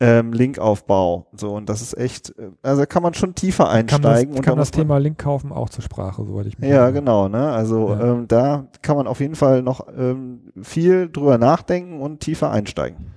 ähm, 0.00 0.32
Linkaufbau. 0.32 1.28
So, 1.36 1.54
und 1.54 1.68
das 1.68 1.80
ist 1.80 1.96
echt, 1.96 2.30
äh, 2.38 2.50
also 2.62 2.82
da 2.82 2.86
kann 2.86 3.02
man 3.04 3.14
schon 3.14 3.34
tiefer 3.36 3.70
einsteigen. 3.70 4.34
Kann 4.34 4.34
das, 4.34 4.44
kann 4.44 4.58
das 4.58 4.70
Thema 4.72 4.98
Link 4.98 5.18
kaufen 5.18 5.52
auch 5.52 5.70
zur 5.70 5.84
Sprache, 5.84 6.24
soweit 6.24 6.46
ich 6.46 6.58
mich 6.58 6.68
Ja, 6.70 6.82
habe. 6.82 6.94
genau, 6.94 7.28
ne? 7.28 7.52
Also 7.52 7.90
ja. 7.90 8.12
ähm, 8.12 8.26
da 8.26 8.66
kann 8.82 8.96
man 8.96 9.06
auf 9.06 9.20
jeden 9.20 9.36
Fall 9.36 9.62
noch 9.62 9.86
ähm, 9.96 10.52
viel 10.60 11.08
drüber 11.08 11.38
nachdenken 11.38 12.00
und 12.00 12.20
tiefer 12.20 12.50
einsteigen. 12.50 13.12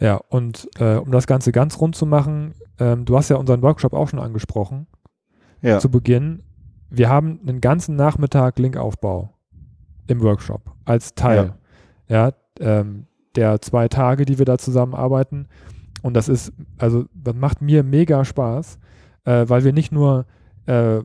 Ja, 0.00 0.18
und 0.30 0.68
äh, 0.78 0.96
um 0.96 1.12
das 1.12 1.26
Ganze 1.26 1.52
ganz 1.52 1.78
rund 1.78 1.94
zu 1.94 2.06
machen, 2.06 2.54
ähm, 2.78 3.04
du 3.04 3.18
hast 3.18 3.28
ja 3.28 3.36
unseren 3.36 3.60
Workshop 3.60 3.92
auch 3.92 4.08
schon 4.08 4.18
angesprochen. 4.18 4.86
Ja. 5.62 5.78
Zu 5.78 5.90
Beginn. 5.90 6.42
Wir 6.88 7.08
haben 7.08 7.40
einen 7.46 7.60
ganzen 7.60 7.96
Nachmittag 7.96 8.58
Linkaufbau 8.58 9.34
im 10.06 10.20
Workshop 10.22 10.62
als 10.84 11.14
Teil. 11.14 11.54
Ja, 12.08 12.28
ja 12.28 12.80
ähm, 12.80 13.06
der 13.36 13.60
zwei 13.60 13.88
Tage, 13.88 14.24
die 14.24 14.38
wir 14.38 14.44
da 14.44 14.58
zusammenarbeiten. 14.58 15.46
Und 16.02 16.14
das 16.14 16.28
ist, 16.28 16.52
also 16.78 17.04
das 17.14 17.34
macht 17.34 17.62
mir 17.62 17.82
mega 17.82 18.24
Spaß, 18.24 18.78
äh, 19.24 19.44
weil 19.46 19.64
wir 19.64 19.72
nicht 19.72 19.92
nur 19.92 20.26
äh, 20.66 21.00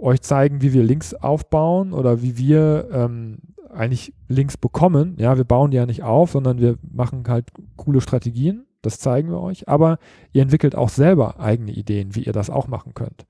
euch 0.00 0.20
zeigen, 0.22 0.62
wie 0.62 0.72
wir 0.72 0.84
Links 0.84 1.14
aufbauen 1.14 1.92
oder 1.92 2.22
wie 2.22 2.36
wir 2.38 2.88
ähm, 2.92 3.38
eigentlich 3.72 4.14
Links 4.28 4.56
bekommen. 4.56 5.16
Ja, 5.18 5.36
wir 5.36 5.44
bauen 5.44 5.70
die 5.70 5.76
ja 5.76 5.86
nicht 5.86 6.02
auf, 6.02 6.32
sondern 6.32 6.58
wir 6.58 6.76
machen 6.82 7.24
halt 7.28 7.50
coole 7.76 8.00
Strategien. 8.00 8.64
Das 8.82 9.00
zeigen 9.00 9.30
wir 9.30 9.40
euch. 9.40 9.68
Aber 9.68 9.98
ihr 10.32 10.42
entwickelt 10.42 10.76
auch 10.76 10.88
selber 10.88 11.40
eigene 11.40 11.72
Ideen, 11.72 12.14
wie 12.14 12.22
ihr 12.22 12.32
das 12.32 12.50
auch 12.50 12.68
machen 12.68 12.94
könnt. 12.94 13.26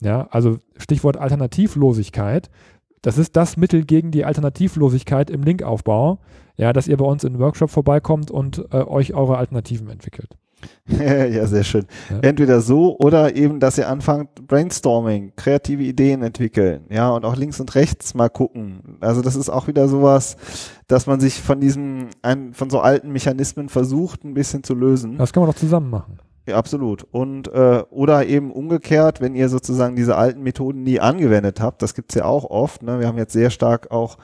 Ja, 0.00 0.28
also 0.30 0.58
Stichwort 0.76 1.16
Alternativlosigkeit. 1.16 2.50
Das 3.02 3.18
ist 3.18 3.36
das 3.36 3.56
Mittel 3.56 3.84
gegen 3.84 4.10
die 4.10 4.24
Alternativlosigkeit 4.24 5.30
im 5.30 5.42
Linkaufbau. 5.42 6.18
Ja, 6.56 6.72
dass 6.72 6.88
ihr 6.88 6.96
bei 6.96 7.04
uns 7.04 7.22
in 7.24 7.34
den 7.34 7.38
Workshop 7.38 7.70
vorbeikommt 7.70 8.30
und 8.30 8.64
äh, 8.72 8.78
euch 8.78 9.14
eure 9.14 9.36
Alternativen 9.36 9.90
entwickelt. 9.90 10.36
ja, 10.88 11.46
sehr 11.46 11.64
schön. 11.64 11.86
Ja. 12.10 12.20
Entweder 12.20 12.60
so 12.60 12.96
oder 12.98 13.36
eben, 13.36 13.60
dass 13.60 13.76
ihr 13.76 13.88
anfangt, 13.88 14.46
Brainstorming, 14.46 15.32
kreative 15.36 15.82
Ideen 15.82 16.22
entwickeln, 16.22 16.84
ja, 16.90 17.10
und 17.10 17.24
auch 17.24 17.36
links 17.36 17.60
und 17.60 17.74
rechts 17.74 18.14
mal 18.14 18.28
gucken. 18.28 18.96
Also 19.00 19.20
das 19.20 19.36
ist 19.36 19.50
auch 19.50 19.66
wieder 19.66 19.88
sowas, 19.88 20.36
dass 20.86 21.06
man 21.06 21.20
sich 21.20 21.40
von 21.40 21.60
diesem, 21.60 22.08
von 22.52 22.70
so 22.70 22.80
alten 22.80 23.12
Mechanismen 23.12 23.68
versucht, 23.68 24.24
ein 24.24 24.34
bisschen 24.34 24.62
zu 24.62 24.74
lösen. 24.74 25.18
Das 25.18 25.32
kann 25.32 25.42
man 25.42 25.50
doch 25.50 25.58
zusammen 25.58 25.90
machen. 25.90 26.18
Ja, 26.46 26.56
absolut. 26.56 27.04
Und 27.10 27.48
äh, 27.48 27.82
oder 27.90 28.24
eben 28.26 28.52
umgekehrt, 28.52 29.20
wenn 29.20 29.34
ihr 29.34 29.48
sozusagen 29.48 29.96
diese 29.96 30.16
alten 30.16 30.42
Methoden 30.42 30.84
nie 30.84 31.00
angewendet 31.00 31.60
habt, 31.60 31.82
das 31.82 31.94
gibt's 31.94 32.14
ja 32.14 32.24
auch 32.24 32.44
oft. 32.44 32.82
Ne? 32.84 33.00
Wir 33.00 33.08
haben 33.08 33.18
jetzt 33.18 33.32
sehr 33.32 33.50
stark 33.50 33.90
auch 33.90 34.16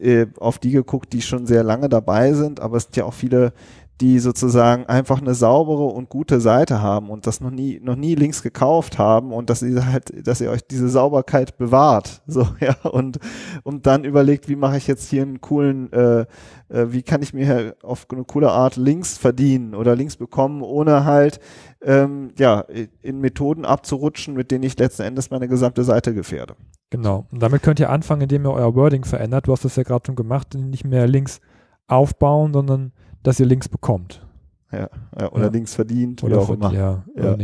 äh, 0.00 0.26
auf 0.40 0.58
die 0.58 0.72
geguckt, 0.72 1.12
die 1.12 1.22
schon 1.22 1.46
sehr 1.46 1.62
lange 1.62 1.88
dabei 1.88 2.32
sind, 2.32 2.58
aber 2.58 2.76
es 2.76 2.84
sind 2.84 2.96
ja 2.96 3.04
auch 3.04 3.14
viele, 3.14 3.52
die 4.00 4.18
sozusagen 4.18 4.86
einfach 4.86 5.20
eine 5.20 5.34
saubere 5.34 5.84
und 5.84 6.08
gute 6.08 6.40
Seite 6.40 6.82
haben 6.82 7.10
und 7.10 7.28
das 7.28 7.40
noch 7.40 7.50
nie, 7.50 7.80
noch 7.80 7.94
nie 7.94 8.16
Links 8.16 8.42
gekauft 8.42 8.98
haben 8.98 9.32
und 9.32 9.50
dass 9.50 9.62
ihr 9.62 9.86
halt, 9.86 10.26
dass 10.26 10.40
ihr 10.40 10.50
euch 10.50 10.66
diese 10.66 10.88
Sauberkeit 10.88 11.56
bewahrt, 11.58 12.22
so, 12.26 12.48
ja, 12.60 12.74
und, 12.90 13.18
und 13.62 13.86
dann 13.86 14.04
überlegt, 14.04 14.48
wie 14.48 14.56
mache 14.56 14.76
ich 14.76 14.88
jetzt 14.88 15.08
hier 15.08 15.22
einen 15.22 15.40
coolen, 15.40 15.92
äh, 15.92 16.26
äh, 16.68 16.86
wie 16.88 17.02
kann 17.02 17.22
ich 17.22 17.34
mir 17.34 17.76
auf 17.82 18.06
eine 18.10 18.24
coole 18.24 18.50
Art 18.50 18.76
Links 18.76 19.16
verdienen 19.16 19.76
oder 19.76 19.94
Links 19.94 20.16
bekommen, 20.16 20.62
ohne 20.62 21.04
halt, 21.04 21.38
ähm, 21.82 22.32
ja, 22.36 22.64
in 23.02 23.20
Methoden 23.20 23.64
abzurutschen, 23.64 24.34
mit 24.34 24.50
denen 24.50 24.64
ich 24.64 24.78
letzten 24.78 25.02
Endes 25.02 25.30
meine 25.30 25.46
gesamte 25.46 25.84
Seite 25.84 26.14
gefährde. 26.14 26.56
Genau. 26.90 27.26
Und 27.30 27.42
damit 27.42 27.62
könnt 27.62 27.78
ihr 27.78 27.90
anfangen, 27.90 28.22
indem 28.22 28.46
ihr 28.46 28.52
euer 28.52 28.74
Wording 28.74 29.04
verändert. 29.04 29.46
Du 29.46 29.52
hast 29.52 29.64
das 29.64 29.76
ja 29.76 29.82
gerade 29.82 30.06
schon 30.06 30.16
gemacht, 30.16 30.54
nicht 30.54 30.84
mehr 30.84 31.06
Links 31.06 31.40
aufbauen, 31.86 32.52
sondern 32.52 32.92
dass 33.24 33.40
ihr 33.40 33.46
Links 33.46 33.68
bekommt. 33.68 34.24
Ja, 34.70 34.88
ja 35.18 35.32
oder 35.32 35.46
ja. 35.46 35.50
Links 35.50 35.74
verdient, 35.74 36.22
oder 36.22 36.38
auch 36.38 36.50
immer. 36.50 36.72
Ja, 36.72 37.04
ja. 37.16 37.36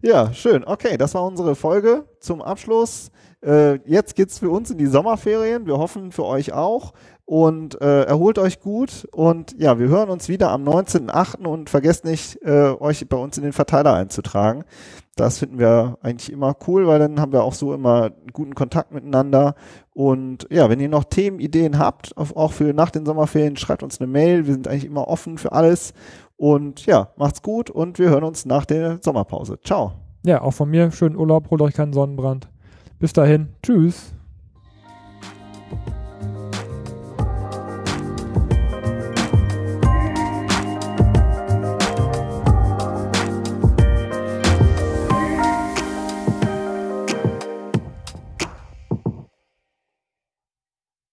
ja, 0.00 0.32
schön. 0.32 0.64
Okay, 0.64 0.96
das 0.96 1.14
war 1.14 1.24
unsere 1.24 1.54
Folge 1.54 2.06
zum 2.20 2.40
Abschluss. 2.40 3.10
Äh, 3.44 3.74
jetzt 3.88 4.14
geht's 4.14 4.38
für 4.38 4.48
uns 4.48 4.70
in 4.70 4.78
die 4.78 4.86
Sommerferien. 4.86 5.66
Wir 5.66 5.76
hoffen 5.76 6.12
für 6.12 6.24
euch 6.24 6.52
auch. 6.52 6.94
Und 7.26 7.80
äh, 7.80 8.04
erholt 8.04 8.38
euch 8.38 8.60
gut. 8.60 9.06
Und 9.12 9.56
ja, 9.58 9.78
wir 9.78 9.88
hören 9.88 10.10
uns 10.10 10.28
wieder 10.28 10.50
am 10.50 10.62
19.8. 10.62 11.44
und 11.44 11.68
vergesst 11.68 12.04
nicht, 12.04 12.40
äh, 12.42 12.70
euch 12.78 13.06
bei 13.08 13.16
uns 13.16 13.36
in 13.36 13.42
den 13.42 13.52
Verteiler 13.52 13.94
einzutragen. 13.94 14.64
Das 15.16 15.38
finden 15.38 15.58
wir 15.58 15.98
eigentlich 16.02 16.30
immer 16.30 16.54
cool, 16.68 16.86
weil 16.86 17.00
dann 17.00 17.20
haben 17.20 17.32
wir 17.32 17.42
auch 17.42 17.54
so 17.54 17.74
immer 17.74 18.10
guten 18.32 18.54
Kontakt 18.54 18.92
miteinander. 18.92 19.54
Und 19.92 20.46
ja, 20.50 20.70
wenn 20.70 20.78
ihr 20.78 20.88
noch 20.88 21.04
Themen, 21.04 21.40
Ideen 21.40 21.78
habt, 21.78 22.16
auch 22.16 22.52
für 22.52 22.72
nach 22.72 22.90
den 22.90 23.06
Sommerferien, 23.06 23.56
schreibt 23.56 23.82
uns 23.82 24.00
eine 24.00 24.06
Mail. 24.06 24.46
Wir 24.46 24.52
sind 24.52 24.68
eigentlich 24.68 24.84
immer 24.84 25.08
offen 25.08 25.38
für 25.38 25.52
alles. 25.52 25.94
Und 26.36 26.86
ja, 26.86 27.08
macht's 27.16 27.42
gut 27.42 27.70
und 27.70 27.98
wir 27.98 28.10
hören 28.10 28.24
uns 28.24 28.44
nach 28.44 28.66
der 28.66 28.98
Sommerpause. 29.02 29.58
Ciao. 29.64 29.92
Ja, 30.22 30.42
auch 30.42 30.52
von 30.52 30.70
mir 30.70 30.92
schönen 30.92 31.16
Urlaub, 31.16 31.50
holt 31.50 31.62
euch 31.62 31.74
keinen 31.74 31.92
Sonnenbrand. 31.92 32.48
Bis 32.98 33.12
dahin, 33.12 33.48
tschüss. 33.62 34.15